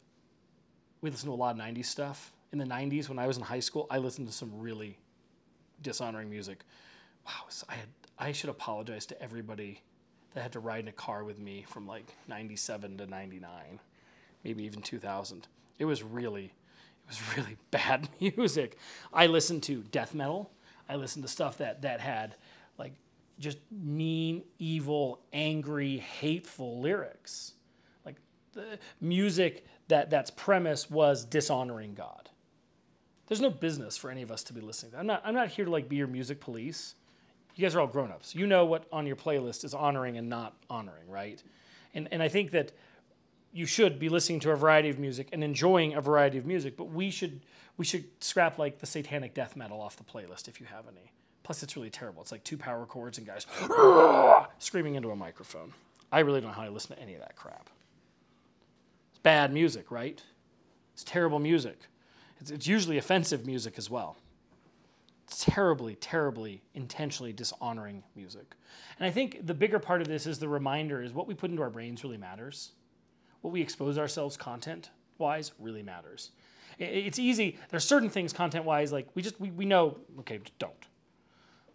we 1.01 1.09
listen 1.09 1.29
to 1.29 1.33
a 1.33 1.35
lot 1.35 1.55
of 1.55 1.61
90s 1.61 1.85
stuff. 1.85 2.31
In 2.51 2.59
the 2.59 2.65
90s, 2.65 3.07
when 3.07 3.17
I 3.17 3.27
was 3.27 3.37
in 3.37 3.43
high 3.43 3.59
school, 3.61 3.87
I 3.89 3.97
listened 3.97 4.27
to 4.27 4.33
some 4.33 4.51
really 4.59 4.97
dishonoring 5.81 6.29
music. 6.29 6.63
Wow, 7.25 7.47
I, 7.69 7.75
had, 7.75 7.87
I 8.19 8.31
should 8.31 8.49
apologize 8.49 9.05
to 9.07 9.21
everybody 9.21 9.81
that 10.33 10.41
had 10.41 10.51
to 10.53 10.59
ride 10.59 10.81
in 10.81 10.87
a 10.87 10.93
car 10.93 11.23
with 11.23 11.39
me 11.39 11.65
from 11.67 11.87
like 11.87 12.13
97 12.27 12.97
to 12.97 13.07
99, 13.07 13.79
maybe 14.43 14.63
even 14.63 14.81
2000. 14.81 15.47
It 15.79 15.85
was 15.85 16.03
really 16.03 16.45
it 16.45 17.07
was 17.07 17.37
really 17.37 17.57
bad 17.71 18.09
music. 18.19 18.77
I 19.13 19.27
listened 19.27 19.63
to 19.63 19.83
death 19.83 20.13
metal. 20.13 20.51
I 20.89 20.95
listened 20.95 21.23
to 21.23 21.29
stuff 21.29 21.57
that 21.59 21.81
that 21.83 21.99
had 21.99 22.35
like 22.77 22.93
just 23.39 23.57
mean, 23.71 24.43
evil, 24.59 25.21
angry, 25.33 25.97
hateful 25.97 26.79
lyrics. 26.79 27.53
Like 28.05 28.17
the 28.53 28.79
music 28.99 29.65
that 29.87 30.09
that's 30.09 30.31
premise 30.31 30.89
was 30.89 31.25
dishonoring 31.25 31.93
God. 31.93 32.29
There's 33.31 33.39
no 33.39 33.49
business 33.49 33.95
for 33.95 34.11
any 34.11 34.23
of 34.23 34.29
us 34.29 34.43
to 34.43 34.53
be 34.53 34.59
listening. 34.59 34.91
To 34.91 34.99
I'm 34.99 35.07
not 35.07 35.21
I'm 35.23 35.33
not 35.33 35.47
here 35.47 35.63
to 35.63 35.71
like 35.71 35.87
be 35.87 35.95
your 35.95 36.07
music 36.07 36.41
police. 36.41 36.95
You 37.55 37.61
guys 37.61 37.73
are 37.75 37.79
all 37.79 37.87
grown-ups. 37.87 38.35
You 38.35 38.45
know 38.45 38.65
what 38.65 38.83
on 38.91 39.07
your 39.07 39.15
playlist 39.15 39.63
is 39.63 39.73
honoring 39.73 40.17
and 40.17 40.27
not 40.27 40.53
honoring, 40.69 41.09
right? 41.09 41.41
And 41.93 42.09
and 42.11 42.21
I 42.21 42.27
think 42.27 42.51
that 42.51 42.73
you 43.53 43.65
should 43.65 43.99
be 43.99 44.09
listening 44.09 44.41
to 44.41 44.51
a 44.51 44.55
variety 44.57 44.89
of 44.89 44.99
music 44.99 45.29
and 45.31 45.45
enjoying 45.45 45.93
a 45.93 46.01
variety 46.01 46.39
of 46.39 46.45
music, 46.45 46.75
but 46.75 46.89
we 46.89 47.09
should 47.09 47.39
we 47.77 47.85
should 47.85 48.03
scrap 48.21 48.59
like 48.59 48.79
the 48.79 48.85
satanic 48.85 49.33
death 49.33 49.55
metal 49.55 49.79
off 49.79 49.95
the 49.95 50.03
playlist 50.03 50.49
if 50.49 50.59
you 50.59 50.65
have 50.65 50.83
any. 50.89 51.13
Plus, 51.43 51.63
it's 51.63 51.77
really 51.77 51.89
terrible. 51.89 52.21
It's 52.21 52.33
like 52.33 52.43
two 52.43 52.57
power 52.57 52.85
chords 52.85 53.17
and 53.17 53.25
guys 53.25 53.47
screaming 54.59 54.95
into 54.95 55.11
a 55.11 55.15
microphone. 55.15 55.71
I 56.11 56.19
really 56.19 56.41
don't 56.41 56.49
know 56.49 56.55
how 56.57 56.65
to 56.65 56.71
listen 56.71 56.97
to 56.97 57.01
any 57.01 57.13
of 57.13 57.21
that 57.21 57.37
crap. 57.37 57.69
It's 59.11 59.19
bad 59.19 59.53
music, 59.53 59.89
right? 59.89 60.21
It's 60.93 61.05
terrible 61.05 61.39
music. 61.39 61.79
It's, 62.41 62.51
it's 62.51 62.67
usually 62.67 62.97
offensive 62.97 63.45
music 63.45 63.77
as 63.77 63.89
well. 63.89 64.17
Terribly, 65.29 65.95
terribly, 65.95 66.61
intentionally 66.73 67.31
dishonoring 67.31 68.03
music. 68.15 68.55
And 68.99 69.07
I 69.07 69.11
think 69.11 69.45
the 69.47 69.53
bigger 69.53 69.79
part 69.79 70.01
of 70.01 70.07
this 70.07 70.27
is 70.27 70.39
the 70.39 70.49
reminder 70.49 71.01
is 71.01 71.13
what 71.13 71.27
we 71.27 71.33
put 71.33 71.49
into 71.51 71.61
our 71.61 71.69
brains 71.69 72.03
really 72.03 72.17
matters 72.17 72.71
what 73.41 73.51
we 73.51 73.61
expose 73.61 73.97
ourselves 73.97 74.37
content 74.37 74.91
wise 75.17 75.51
really 75.59 75.83
matters. 75.83 76.31
It's 76.79 77.19
easy. 77.19 77.57
There's 77.69 77.83
certain 77.83 78.09
things 78.09 78.33
content 78.33 78.65
wise, 78.65 78.91
like 78.91 79.07
we 79.13 79.21
just 79.21 79.39
we, 79.39 79.51
we 79.51 79.65
know, 79.65 79.97
okay, 80.19 80.39
don't. 80.57 80.73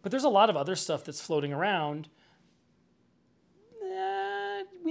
But 0.02 0.11
there's 0.11 0.24
a 0.24 0.29
lot 0.29 0.50
of 0.50 0.57
other 0.57 0.74
stuff 0.74 1.05
that's 1.05 1.20
floating 1.20 1.52
around 1.52 2.09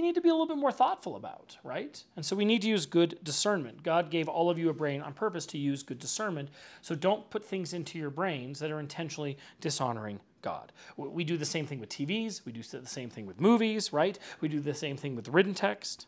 need 0.06 0.14
to 0.14 0.20
be 0.20 0.28
a 0.28 0.32
little 0.32 0.46
bit 0.46 0.56
more 0.56 0.72
thoughtful 0.72 1.16
about, 1.16 1.56
right? 1.64 2.02
And 2.16 2.24
so 2.24 2.34
we 2.36 2.44
need 2.44 2.62
to 2.62 2.68
use 2.68 2.86
good 2.86 3.18
discernment. 3.22 3.82
God 3.82 4.10
gave 4.10 4.28
all 4.28 4.48
of 4.48 4.58
you 4.58 4.70
a 4.70 4.74
brain 4.74 5.02
on 5.02 5.12
purpose 5.12 5.44
to 5.46 5.58
use 5.58 5.82
good 5.82 5.98
discernment. 5.98 6.48
So 6.80 6.94
don't 6.94 7.28
put 7.30 7.44
things 7.44 7.72
into 7.72 7.98
your 7.98 8.10
brains 8.10 8.58
that 8.60 8.70
are 8.70 8.80
intentionally 8.80 9.36
dishonoring 9.60 10.20
God. 10.42 10.72
We 10.96 11.24
do 11.24 11.36
the 11.36 11.44
same 11.44 11.66
thing 11.66 11.80
with 11.80 11.88
TVs, 11.88 12.42
we 12.44 12.52
do 12.52 12.62
the 12.62 12.86
same 12.86 13.10
thing 13.10 13.26
with 13.26 13.40
movies, 13.40 13.92
right? 13.92 14.18
We 14.40 14.48
do 14.48 14.60
the 14.60 14.74
same 14.74 14.96
thing 14.96 15.16
with 15.16 15.28
written 15.28 15.54
text. 15.54 16.06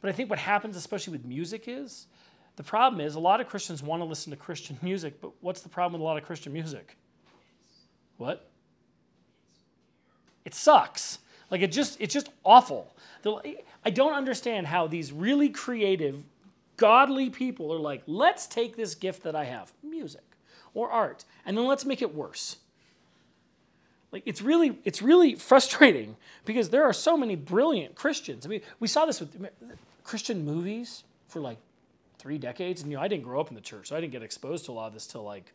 But 0.00 0.10
I 0.10 0.12
think 0.12 0.30
what 0.30 0.38
happens, 0.38 0.76
especially 0.76 1.12
with 1.12 1.24
music, 1.24 1.64
is 1.66 2.06
the 2.54 2.62
problem 2.62 3.00
is 3.00 3.16
a 3.16 3.20
lot 3.20 3.40
of 3.40 3.48
Christians 3.48 3.82
want 3.82 4.00
to 4.00 4.04
listen 4.04 4.30
to 4.30 4.36
Christian 4.36 4.78
music, 4.82 5.20
but 5.20 5.32
what's 5.40 5.62
the 5.62 5.68
problem 5.68 6.00
with 6.00 6.04
a 6.04 6.04
lot 6.04 6.16
of 6.16 6.24
Christian 6.24 6.52
music? 6.52 6.96
What? 8.18 8.48
It 10.44 10.54
sucks. 10.54 11.18
Like 11.50 11.62
it 11.62 11.72
just 11.72 12.00
it's 12.00 12.14
just 12.14 12.30
awful. 12.44 12.94
I 13.84 13.90
don't 13.90 14.14
understand 14.14 14.66
how 14.66 14.86
these 14.86 15.12
really 15.12 15.48
creative, 15.48 16.22
godly 16.76 17.30
people 17.30 17.72
are 17.72 17.78
like, 17.78 18.02
let's 18.06 18.46
take 18.46 18.76
this 18.76 18.94
gift 18.94 19.22
that 19.22 19.34
I 19.34 19.44
have, 19.44 19.72
music 19.82 20.22
or 20.74 20.90
art, 20.90 21.24
and 21.44 21.56
then 21.56 21.66
let's 21.66 21.84
make 21.84 22.02
it 22.02 22.14
worse. 22.14 22.56
Like 24.12 24.22
it's 24.26 24.42
really 24.42 24.78
it's 24.84 25.02
really 25.02 25.34
frustrating 25.34 26.16
because 26.44 26.70
there 26.70 26.84
are 26.84 26.92
so 26.92 27.16
many 27.16 27.36
brilliant 27.36 27.94
Christians. 27.94 28.46
I 28.46 28.48
mean, 28.48 28.62
we 28.80 28.88
saw 28.88 29.06
this 29.06 29.20
with 29.20 29.36
Christian 30.04 30.44
movies 30.44 31.04
for 31.28 31.40
like 31.40 31.58
three 32.18 32.38
decades, 32.38 32.82
and 32.82 32.90
you 32.90 32.96
know 32.96 33.02
I 33.02 33.08
didn't 33.08 33.24
grow 33.24 33.40
up 33.40 33.48
in 33.48 33.54
the 33.54 33.60
church, 33.60 33.88
so 33.88 33.96
I 33.96 34.00
didn't 34.00 34.12
get 34.12 34.22
exposed 34.22 34.64
to 34.66 34.72
a 34.72 34.74
lot 34.74 34.88
of 34.88 34.94
this 34.94 35.06
till 35.06 35.22
like 35.22 35.52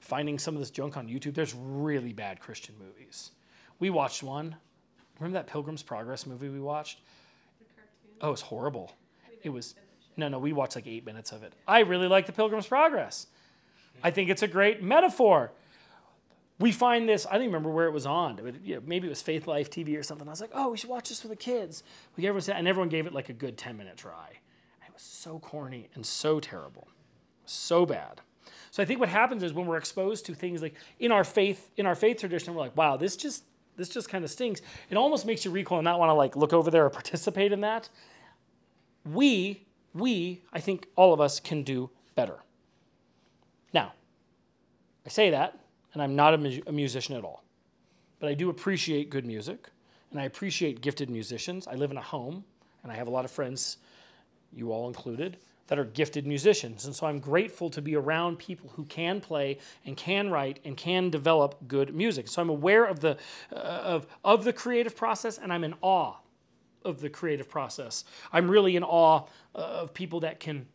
finding 0.00 0.38
some 0.38 0.54
of 0.54 0.60
this 0.60 0.70
junk 0.70 0.96
on 0.96 1.08
YouTube. 1.08 1.34
There's 1.34 1.54
really 1.54 2.12
bad 2.12 2.40
Christian 2.40 2.74
movies. 2.78 3.32
We 3.78 3.90
watched 3.90 4.22
one. 4.22 4.56
Remember 5.18 5.38
that 5.38 5.46
Pilgrim's 5.46 5.82
Progress 5.82 6.26
movie 6.26 6.48
we 6.48 6.60
watched? 6.60 7.00
Oh, 8.20 8.28
it 8.28 8.30
was 8.32 8.40
horrible. 8.40 8.92
It 9.42 9.50
was 9.50 9.74
no, 10.16 10.28
no. 10.28 10.38
We 10.38 10.52
watched 10.52 10.74
like 10.74 10.86
eight 10.86 11.06
minutes 11.06 11.30
of 11.30 11.42
it. 11.44 11.52
I 11.66 11.80
really 11.80 12.08
like 12.08 12.26
the 12.26 12.32
Pilgrim's 12.32 12.66
Progress. 12.66 13.28
I 14.02 14.10
think 14.10 14.30
it's 14.30 14.42
a 14.42 14.48
great 14.48 14.82
metaphor 14.82 15.52
we 16.60 16.72
find 16.72 17.08
this. 17.08 17.26
I 17.26 17.32
don't 17.34 17.42
even 17.42 17.52
remember 17.52 17.70
where 17.70 17.86
it 17.86 17.92
was 17.92 18.06
on. 18.06 18.36
But, 18.36 18.64
you 18.64 18.76
know, 18.76 18.82
maybe 18.84 19.06
it 19.06 19.10
was 19.10 19.22
Faith 19.22 19.46
Life 19.46 19.70
TV 19.70 19.98
or 19.98 20.02
something. 20.02 20.26
I 20.26 20.30
was 20.30 20.40
like, 20.40 20.50
oh, 20.54 20.70
we 20.70 20.76
should 20.76 20.90
watch 20.90 21.08
this 21.08 21.20
for 21.20 21.28
the 21.28 21.36
kids. 21.36 21.82
We 22.16 22.26
everyone 22.26 22.42
said, 22.42 22.56
and 22.56 22.66
everyone 22.66 22.88
gave 22.88 23.06
it 23.06 23.12
like 23.12 23.28
a 23.28 23.32
good 23.32 23.56
ten 23.56 23.76
minute 23.76 23.96
try. 23.96 24.30
it 24.86 24.92
was 24.92 25.02
so 25.02 25.38
corny 25.38 25.88
and 25.94 26.04
so 26.04 26.40
terrible, 26.40 26.88
so 27.44 27.86
bad. 27.86 28.20
So 28.70 28.82
I 28.82 28.86
think 28.86 29.00
what 29.00 29.08
happens 29.08 29.42
is 29.42 29.52
when 29.52 29.66
we're 29.66 29.76
exposed 29.76 30.26
to 30.26 30.34
things 30.34 30.60
like 30.60 30.74
in 30.98 31.12
our 31.12 31.24
faith, 31.24 31.70
in 31.76 31.86
our 31.86 31.94
faith 31.94 32.18
tradition, 32.18 32.54
we're 32.54 32.60
like, 32.60 32.76
wow, 32.76 32.96
this 32.96 33.16
just 33.16 33.44
this 33.78 33.88
just 33.88 34.10
kind 34.10 34.24
of 34.24 34.30
stings. 34.30 34.60
It 34.90 34.96
almost 34.96 35.24
makes 35.24 35.44
you 35.44 35.50
recoil 35.50 35.78
and 35.78 35.84
not 35.84 35.98
want 35.98 36.10
to 36.10 36.14
like 36.14 36.36
look 36.36 36.52
over 36.52 36.70
there 36.70 36.84
or 36.84 36.90
participate 36.90 37.52
in 37.52 37.62
that. 37.62 37.88
We, 39.06 39.62
we, 39.94 40.42
I 40.52 40.60
think 40.60 40.88
all 40.96 41.14
of 41.14 41.20
us 41.20 41.40
can 41.40 41.62
do 41.62 41.88
better. 42.14 42.36
Now, 43.72 43.94
I 45.06 45.08
say 45.08 45.30
that 45.30 45.58
and 45.94 46.02
I'm 46.02 46.14
not 46.14 46.34
a, 46.34 46.38
mu- 46.38 46.60
a 46.66 46.72
musician 46.72 47.16
at 47.16 47.24
all. 47.24 47.42
But 48.20 48.28
I 48.28 48.34
do 48.34 48.50
appreciate 48.50 49.10
good 49.10 49.24
music, 49.24 49.68
and 50.10 50.20
I 50.20 50.24
appreciate 50.24 50.80
gifted 50.80 51.08
musicians. 51.08 51.66
I 51.66 51.74
live 51.74 51.90
in 51.90 51.96
a 51.96 52.02
home, 52.02 52.44
and 52.82 52.92
I 52.92 52.94
have 52.94 53.08
a 53.08 53.10
lot 53.10 53.24
of 53.24 53.30
friends, 53.30 53.78
you 54.52 54.72
all 54.72 54.88
included, 54.88 55.38
that 55.68 55.78
are 55.78 55.84
gifted 55.84 56.26
musicians. 56.26 56.84
And 56.84 56.94
so 56.94 57.06
I'm 57.06 57.20
grateful 57.20 57.70
to 57.70 57.80
be 57.80 57.94
around 57.94 58.38
people 58.38 58.70
who 58.74 58.84
can 58.84 59.20
play 59.20 59.58
and 59.86 59.96
can 59.96 60.30
write 60.30 60.58
and 60.64 60.76
can 60.76 61.10
develop 61.10 61.56
good 61.68 61.94
music. 61.94 62.28
So 62.28 62.42
I'm 62.42 62.50
aware 62.50 62.84
of 62.84 63.00
the, 63.00 63.16
uh, 63.52 63.56
of, 63.56 64.06
of 64.24 64.44
the 64.44 64.52
creative 64.52 64.96
process, 64.96 65.38
and 65.38 65.52
I'm 65.52 65.64
in 65.64 65.74
awe 65.80 66.14
of 66.84 67.00
the 67.00 67.10
creative 67.10 67.48
process. 67.48 68.04
I'm 68.32 68.50
really 68.50 68.76
in 68.76 68.82
awe 68.82 69.24
uh, 69.54 69.58
of 69.58 69.94
people 69.94 70.20
that 70.20 70.40
can 70.40 70.66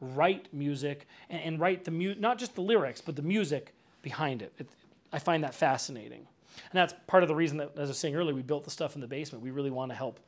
write 0.00 0.48
music 0.52 1.06
and, 1.28 1.42
and 1.42 1.60
write 1.60 1.84
the 1.84 1.90
mu- 1.90 2.14
not 2.18 2.38
just 2.38 2.54
the 2.54 2.62
lyrics, 2.62 3.00
but 3.00 3.16
the 3.16 3.22
music 3.22 3.74
behind 4.02 4.42
it. 4.42 4.52
it. 4.58 4.68
I 5.12 5.18
find 5.18 5.44
that 5.44 5.54
fascinating. 5.54 6.26
And 6.56 6.72
that's 6.72 6.94
part 7.06 7.22
of 7.22 7.28
the 7.28 7.34
reason 7.34 7.58
that, 7.58 7.72
as 7.76 7.88
I 7.88 7.90
was 7.90 7.98
saying 7.98 8.16
earlier, 8.16 8.34
we 8.34 8.42
built 8.42 8.64
the 8.64 8.70
stuff 8.70 8.94
in 8.94 9.00
the 9.00 9.06
basement. 9.06 9.44
We 9.44 9.50
really 9.50 9.70
want 9.70 9.90
to 9.90 9.96
help 9.96 10.20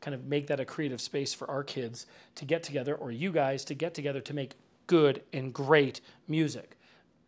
kind 0.00 0.14
of 0.14 0.24
make 0.26 0.46
that 0.46 0.60
a 0.60 0.64
creative 0.64 1.00
space 1.00 1.34
for 1.34 1.50
our 1.50 1.64
kids 1.64 2.06
to 2.36 2.44
get 2.44 2.62
together, 2.62 2.94
or 2.94 3.10
you 3.10 3.32
guys 3.32 3.64
to 3.66 3.74
get 3.74 3.94
together 3.94 4.20
to 4.20 4.34
make 4.34 4.54
good 4.86 5.22
and 5.32 5.52
great 5.52 6.00
music. 6.26 6.76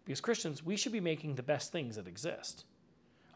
Because 0.04 0.20
Christians, 0.20 0.64
we 0.64 0.76
should 0.76 0.92
be 0.92 1.00
making 1.00 1.34
the 1.34 1.42
best 1.42 1.72
things 1.72 1.96
that 1.96 2.06
exist. 2.06 2.64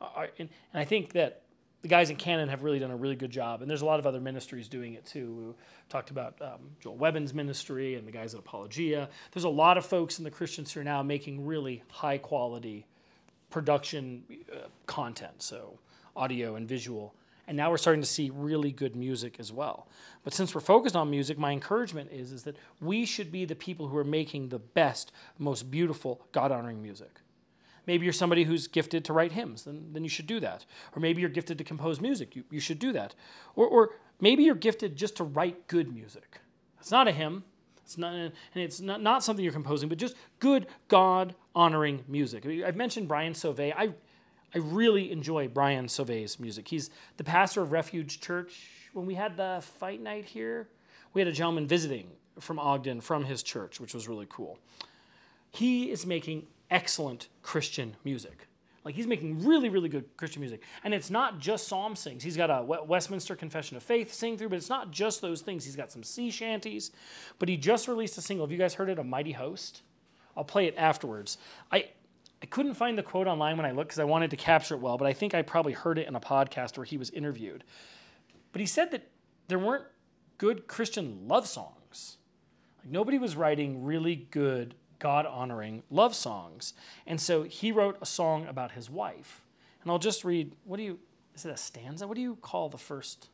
Uh, 0.00 0.26
and, 0.38 0.48
and 0.72 0.80
I 0.80 0.84
think 0.84 1.12
that 1.12 1.42
the 1.82 1.88
guys 1.88 2.08
in 2.08 2.16
Canon 2.16 2.48
have 2.48 2.62
really 2.62 2.78
done 2.78 2.90
a 2.90 2.96
really 2.96 3.14
good 3.14 3.30
job, 3.30 3.60
and 3.60 3.70
there's 3.70 3.82
a 3.82 3.86
lot 3.86 4.00
of 4.00 4.06
other 4.06 4.20
ministries 4.20 4.68
doing 4.68 4.94
it 4.94 5.04
too. 5.04 5.34
We 5.34 5.54
talked 5.90 6.10
about 6.10 6.40
um, 6.40 6.70
Joel 6.80 6.96
Webbin's 6.96 7.34
ministry 7.34 7.96
and 7.96 8.08
the 8.08 8.10
guys 8.10 8.32
at 8.32 8.40
Apologia. 8.40 9.08
There's 9.32 9.44
a 9.44 9.50
lot 9.50 9.76
of 9.76 9.84
folks 9.84 10.18
in 10.18 10.24
the 10.24 10.30
Christians 10.30 10.72
who 10.72 10.80
are 10.80 10.84
now 10.84 11.02
making 11.02 11.44
really 11.44 11.82
high 11.90 12.16
quality 12.16 12.86
production 13.50 14.24
uh, 14.50 14.68
content, 14.86 15.42
so 15.42 15.78
audio 16.16 16.56
and 16.56 16.66
visual. 16.66 17.14
And 17.46 17.56
now 17.56 17.70
we're 17.70 17.76
starting 17.76 18.02
to 18.02 18.08
see 18.08 18.30
really 18.30 18.72
good 18.72 18.96
music 18.96 19.36
as 19.38 19.52
well. 19.52 19.88
But 20.22 20.32
since 20.32 20.54
we're 20.54 20.62
focused 20.62 20.96
on 20.96 21.10
music, 21.10 21.38
my 21.38 21.52
encouragement 21.52 22.10
is, 22.10 22.32
is 22.32 22.44
that 22.44 22.56
we 22.80 23.04
should 23.04 23.30
be 23.30 23.44
the 23.44 23.54
people 23.54 23.88
who 23.88 23.96
are 23.98 24.04
making 24.04 24.48
the 24.48 24.58
best, 24.58 25.12
most 25.38 25.70
beautiful, 25.70 26.22
God 26.32 26.50
honoring 26.52 26.82
music. 26.82 27.20
Maybe 27.86 28.04
you're 28.04 28.14
somebody 28.14 28.44
who's 28.44 28.66
gifted 28.66 29.04
to 29.04 29.12
write 29.12 29.32
hymns, 29.32 29.64
then, 29.64 29.90
then 29.92 30.04
you 30.04 30.08
should 30.08 30.26
do 30.26 30.40
that. 30.40 30.64
Or 30.96 31.00
maybe 31.00 31.20
you're 31.20 31.30
gifted 31.30 31.58
to 31.58 31.64
compose 31.64 32.00
music, 32.00 32.34
you, 32.34 32.44
you 32.50 32.60
should 32.60 32.78
do 32.78 32.92
that. 32.92 33.14
Or, 33.56 33.66
or 33.66 33.90
maybe 34.20 34.44
you're 34.44 34.54
gifted 34.54 34.96
just 34.96 35.16
to 35.16 35.24
write 35.24 35.68
good 35.68 35.92
music. 35.92 36.40
It's 36.80 36.90
not 36.90 37.08
a 37.08 37.12
hymn, 37.12 37.44
it's 37.84 37.98
not, 37.98 38.14
and 38.14 38.32
it's 38.54 38.80
not, 38.80 39.02
not 39.02 39.22
something 39.22 39.44
you're 39.44 39.52
composing, 39.52 39.90
but 39.90 39.98
just 39.98 40.16
good 40.38 40.66
God 40.88 41.34
honoring 41.54 42.04
music. 42.08 42.46
I've 42.46 42.76
mentioned 42.76 43.06
Brian 43.06 43.34
Sauvé. 43.34 43.74
I, 43.76 43.90
I 44.54 44.58
really 44.58 45.10
enjoy 45.10 45.48
Brian 45.48 45.86
Sauvé's 45.86 46.38
music. 46.38 46.68
He's 46.68 46.90
the 47.16 47.24
pastor 47.24 47.62
of 47.62 47.72
Refuge 47.72 48.20
Church. 48.20 48.68
When 48.92 49.04
we 49.04 49.14
had 49.14 49.36
the 49.36 49.62
fight 49.78 50.00
night 50.00 50.24
here, 50.24 50.68
we 51.12 51.20
had 51.20 51.26
a 51.26 51.32
gentleman 51.32 51.66
visiting 51.66 52.08
from 52.38 52.58
Ogden 52.58 53.00
from 53.00 53.24
his 53.24 53.42
church, 53.42 53.80
which 53.80 53.94
was 53.94 54.06
really 54.06 54.26
cool. 54.28 54.58
He 55.50 55.90
is 55.90 56.06
making 56.06 56.46
excellent 56.70 57.28
Christian 57.42 57.96
music. 58.04 58.46
Like 58.84 58.94
he's 58.94 59.06
making 59.06 59.44
really, 59.44 59.70
really 59.70 59.88
good 59.88 60.04
Christian 60.16 60.40
music. 60.40 60.62
And 60.84 60.92
it's 60.92 61.10
not 61.10 61.38
just 61.40 61.66
psalm 61.66 61.96
sings. 61.96 62.22
He's 62.22 62.36
got 62.36 62.50
a 62.50 62.62
Westminster 62.62 63.34
Confession 63.34 63.76
of 63.76 63.82
Faith 63.82 64.12
sing 64.12 64.36
through, 64.36 64.50
but 64.50 64.56
it's 64.56 64.68
not 64.68 64.90
just 64.90 65.20
those 65.20 65.40
things. 65.40 65.64
He's 65.64 65.76
got 65.76 65.90
some 65.90 66.02
sea 66.02 66.30
shanties. 66.30 66.92
But 67.38 67.48
he 67.48 67.56
just 67.56 67.88
released 67.88 68.18
a 68.18 68.20
single. 68.20 68.46
Have 68.46 68.52
you 68.52 68.58
guys 68.58 68.74
heard 68.74 68.90
it? 68.90 68.98
A 68.98 69.04
Mighty 69.04 69.32
Host? 69.32 69.82
I'll 70.36 70.44
play 70.44 70.66
it 70.66 70.74
afterwards. 70.76 71.38
I, 71.72 71.86
I 72.44 72.46
couldn't 72.46 72.74
find 72.74 72.98
the 72.98 73.02
quote 73.02 73.26
online 73.26 73.56
when 73.56 73.64
I 73.64 73.70
looked 73.70 73.88
because 73.88 74.00
I 74.00 74.04
wanted 74.04 74.28
to 74.32 74.36
capture 74.36 74.74
it 74.74 74.80
well, 74.82 74.98
but 74.98 75.06
I 75.06 75.14
think 75.14 75.34
I 75.34 75.40
probably 75.40 75.72
heard 75.72 75.96
it 75.96 76.06
in 76.06 76.14
a 76.14 76.20
podcast 76.20 76.76
where 76.76 76.84
he 76.84 76.98
was 76.98 77.08
interviewed. 77.08 77.64
But 78.52 78.60
he 78.60 78.66
said 78.66 78.90
that 78.90 79.08
there 79.48 79.58
weren't 79.58 79.86
good 80.36 80.66
Christian 80.66 81.26
love 81.26 81.48
songs. 81.48 82.18
Like 82.80 82.92
nobody 82.92 83.16
was 83.16 83.34
writing 83.34 83.82
really 83.82 84.26
good 84.30 84.74
God 84.98 85.24
honoring 85.24 85.84
love 85.88 86.14
songs. 86.14 86.74
And 87.06 87.18
so 87.18 87.44
he 87.44 87.72
wrote 87.72 87.96
a 88.02 88.06
song 88.06 88.46
about 88.46 88.72
his 88.72 88.90
wife. 88.90 89.46
And 89.80 89.90
I'll 89.90 89.98
just 89.98 90.22
read 90.22 90.54
what 90.64 90.76
do 90.76 90.82
you, 90.82 90.98
is 91.34 91.46
it 91.46 91.50
a 91.50 91.56
stanza? 91.56 92.06
What 92.06 92.14
do 92.14 92.20
you 92.20 92.36
call 92.42 92.68
the 92.68 92.76
first 92.76 93.30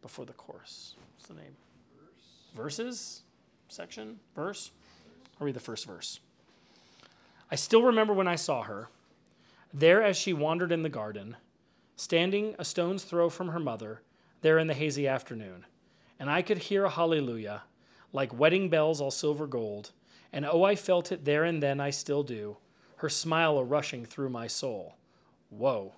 before 0.00 0.24
the 0.24 0.32
chorus? 0.32 0.96
What's 1.14 1.28
the 1.28 1.34
name? 1.34 1.56
Verse. 1.94 2.54
Verses? 2.54 3.22
Section? 3.68 4.18
Verse? 4.34 4.70
I'll 5.38 5.44
read 5.44 5.56
the 5.56 5.60
first 5.60 5.84
verse. 5.84 6.20
I 7.50 7.54
still 7.54 7.82
remember 7.82 8.12
when 8.12 8.28
I 8.28 8.36
saw 8.36 8.62
her, 8.62 8.88
there 9.72 10.02
as 10.02 10.16
she 10.16 10.32
wandered 10.32 10.72
in 10.72 10.82
the 10.82 10.88
garden, 10.88 11.36
standing 11.96 12.54
a 12.58 12.64
stone's 12.64 13.04
throw 13.04 13.28
from 13.28 13.48
her 13.48 13.60
mother, 13.60 14.02
there 14.42 14.58
in 14.58 14.66
the 14.66 14.74
hazy 14.74 15.06
afternoon. 15.06 15.64
And 16.18 16.30
I 16.30 16.42
could 16.42 16.58
hear 16.58 16.84
a 16.84 16.90
hallelujah, 16.90 17.62
like 18.12 18.38
wedding 18.38 18.68
bells 18.68 19.00
all 19.00 19.10
silver 19.10 19.46
gold 19.46 19.92
and 20.32 20.44
oh, 20.44 20.64
I 20.64 20.76
felt 20.76 21.12
it 21.12 21.24
there 21.24 21.44
and 21.44 21.62
then, 21.62 21.80
I 21.80 21.88
still 21.88 22.22
do. 22.22 22.58
Her 22.96 23.08
smile 23.08 23.58
a 23.58 23.64
rushing 23.64 24.04
through 24.04 24.30
my 24.30 24.46
soul. 24.46 24.96
Whoa. 25.48 25.94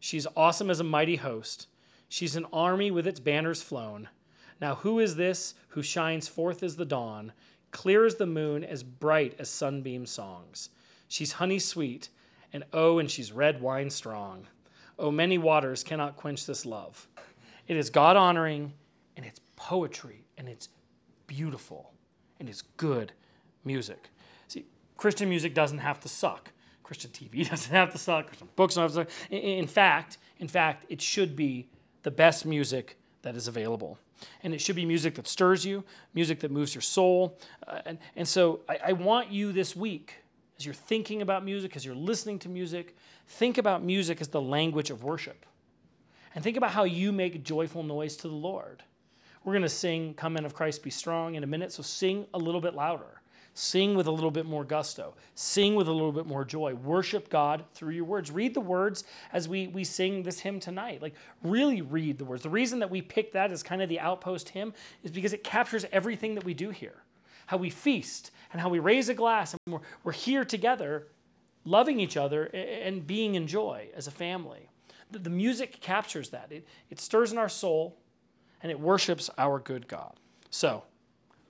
She's 0.00 0.26
awesome 0.36 0.68
as 0.68 0.80
a 0.80 0.84
mighty 0.84 1.16
host. 1.16 1.68
She's 2.08 2.34
an 2.34 2.46
army 2.52 2.90
with 2.90 3.06
its 3.06 3.20
banners 3.20 3.62
flown. 3.62 4.08
Now, 4.60 4.74
who 4.76 4.98
is 4.98 5.16
this 5.16 5.54
who 5.68 5.82
shines 5.82 6.26
forth 6.26 6.62
as 6.64 6.74
the 6.74 6.84
dawn, 6.84 7.32
clear 7.70 8.04
as 8.04 8.16
the 8.16 8.26
moon, 8.26 8.64
as 8.64 8.82
bright 8.82 9.34
as 9.38 9.48
sunbeam 9.48 10.06
songs? 10.06 10.70
She's 11.08 11.32
honey 11.32 11.58
sweet, 11.58 12.10
and 12.52 12.64
oh, 12.72 12.98
and 12.98 13.10
she's 13.10 13.32
red 13.32 13.60
wine 13.60 13.90
strong. 13.90 14.46
Oh, 14.98 15.10
many 15.10 15.38
waters 15.38 15.82
cannot 15.82 16.16
quench 16.16 16.46
this 16.46 16.66
love. 16.66 17.08
It 17.66 17.76
is 17.76 17.90
God 17.90 18.16
honoring, 18.16 18.72
and 19.16 19.24
it's 19.24 19.40
poetry, 19.56 20.24
and 20.36 20.48
it's 20.48 20.68
beautiful, 21.26 21.92
and 22.38 22.48
it's 22.48 22.62
good 22.76 23.12
music. 23.64 24.08
See, 24.48 24.66
Christian 24.96 25.28
music 25.28 25.54
doesn't 25.54 25.78
have 25.78 26.00
to 26.00 26.08
suck. 26.08 26.50
Christian 26.82 27.10
TV 27.10 27.48
doesn't 27.50 27.72
have 27.72 27.92
to 27.92 27.98
suck. 27.98 28.26
Christian 28.26 28.48
books 28.56 28.74
don't 28.74 28.82
have 28.82 29.06
to 29.06 29.12
suck. 29.12 29.30
In 29.30 29.66
fact, 29.66 30.18
in 30.38 30.48
fact, 30.48 30.86
it 30.88 31.00
should 31.00 31.36
be 31.36 31.68
the 32.02 32.10
best 32.10 32.46
music 32.46 32.98
that 33.22 33.36
is 33.36 33.48
available. 33.48 33.98
And 34.42 34.54
it 34.54 34.60
should 34.60 34.76
be 34.76 34.84
music 34.84 35.14
that 35.14 35.28
stirs 35.28 35.64
you, 35.64 35.84
music 36.14 36.40
that 36.40 36.50
moves 36.50 36.74
your 36.74 36.82
soul. 36.82 37.38
Uh, 37.66 37.80
and, 37.86 37.98
and 38.16 38.26
so 38.26 38.60
I, 38.68 38.78
I 38.86 38.92
want 38.92 39.30
you 39.30 39.52
this 39.52 39.76
week, 39.76 40.16
as 40.58 40.66
you're 40.66 40.74
thinking 40.74 41.22
about 41.22 41.44
music, 41.44 41.76
as 41.76 41.84
you're 41.84 41.94
listening 41.94 42.38
to 42.40 42.48
music, 42.48 42.96
think 43.28 43.58
about 43.58 43.84
music 43.84 44.20
as 44.20 44.28
the 44.28 44.40
language 44.40 44.90
of 44.90 45.04
worship. 45.04 45.46
And 46.34 46.42
think 46.42 46.56
about 46.56 46.72
how 46.72 46.82
you 46.82 47.12
make 47.12 47.44
joyful 47.44 47.84
noise 47.84 48.16
to 48.16 48.28
the 48.28 48.34
Lord. 48.34 48.82
We're 49.44 49.52
going 49.52 49.62
to 49.62 49.68
sing 49.68 50.14
Come 50.14 50.36
In 50.36 50.44
of 50.44 50.54
Christ 50.54 50.82
Be 50.82 50.90
Strong 50.90 51.36
in 51.36 51.44
a 51.44 51.46
minute, 51.46 51.70
so 51.70 51.82
sing 51.84 52.26
a 52.34 52.38
little 52.38 52.60
bit 52.60 52.74
louder. 52.74 53.22
Sing 53.54 53.94
with 53.96 54.08
a 54.08 54.10
little 54.10 54.30
bit 54.32 54.46
more 54.46 54.64
gusto. 54.64 55.14
Sing 55.36 55.76
with 55.76 55.86
a 55.86 55.92
little 55.92 56.12
bit 56.12 56.26
more 56.26 56.44
joy. 56.44 56.74
Worship 56.74 57.28
God 57.28 57.64
through 57.72 57.92
your 57.92 58.04
words. 58.04 58.30
Read 58.30 58.52
the 58.52 58.60
words 58.60 59.04
as 59.32 59.48
we, 59.48 59.68
we 59.68 59.84
sing 59.84 60.24
this 60.24 60.40
hymn 60.40 60.58
tonight. 60.58 61.02
Like, 61.02 61.14
really 61.42 61.82
read 61.82 62.18
the 62.18 62.24
words. 62.24 62.42
The 62.42 62.50
reason 62.50 62.80
that 62.80 62.90
we 62.90 63.00
pick 63.00 63.32
that 63.32 63.52
as 63.52 63.62
kind 63.62 63.80
of 63.80 63.88
the 63.88 64.00
outpost 64.00 64.48
hymn 64.48 64.74
is 65.04 65.12
because 65.12 65.32
it 65.32 65.44
captures 65.44 65.86
everything 65.92 66.34
that 66.34 66.44
we 66.44 66.54
do 66.54 66.70
here 66.70 67.02
how 67.48 67.56
we 67.56 67.70
feast 67.70 68.30
and 68.52 68.60
how 68.60 68.68
we 68.68 68.78
raise 68.78 69.08
a 69.08 69.14
glass 69.14 69.54
and 69.54 69.74
we're, 69.74 69.80
we're 70.04 70.12
here 70.12 70.44
together, 70.44 71.06
loving 71.64 71.98
each 71.98 72.14
other 72.16 72.44
and 72.44 73.06
being 73.06 73.34
in 73.34 73.46
joy 73.46 73.88
as 73.96 74.06
a 74.06 74.10
family. 74.10 74.68
The, 75.10 75.18
the 75.18 75.30
music 75.30 75.80
captures 75.80 76.28
that, 76.28 76.52
it, 76.52 76.68
it 76.90 77.00
stirs 77.00 77.32
in 77.32 77.38
our 77.38 77.48
soul 77.48 77.96
and 78.62 78.70
it 78.70 78.78
worships 78.78 79.30
our 79.38 79.58
good 79.58 79.88
God. 79.88 80.12
So, 80.50 80.82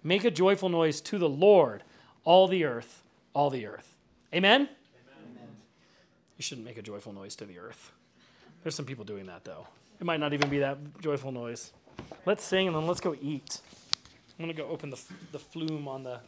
make 0.04 0.24
a 0.24 0.30
joyful 0.30 0.68
noise 0.68 1.00
to 1.02 1.18
the 1.18 1.28
Lord 1.28 1.82
all 2.24 2.46
the 2.46 2.64
earth, 2.64 3.02
all 3.34 3.50
the 3.50 3.66
earth. 3.66 3.96
Amen? 4.32 4.62
Amen? 4.62 5.48
You 6.36 6.42
shouldn't 6.42 6.66
make 6.66 6.78
a 6.78 6.82
joyful 6.82 7.12
noise 7.12 7.34
to 7.36 7.44
the 7.44 7.58
earth. 7.58 7.90
There's 8.62 8.76
some 8.76 8.84
people 8.84 9.04
doing 9.04 9.26
that, 9.26 9.44
though. 9.44 9.66
It 10.00 10.04
might 10.04 10.20
not 10.20 10.32
even 10.32 10.48
be 10.48 10.60
that 10.60 10.78
joyful 11.00 11.32
noise. 11.32 11.72
Let's 12.24 12.44
sing 12.44 12.68
and 12.68 12.76
then 12.76 12.86
let's 12.86 13.00
go 13.00 13.16
eat. 13.20 13.60
I'm 14.38 14.44
to 14.54 14.62
go 14.62 14.68
open 14.68 14.90
the, 14.90 15.00
the 15.32 15.38
flume 15.38 15.88
on 15.88 16.04
the 16.04 16.20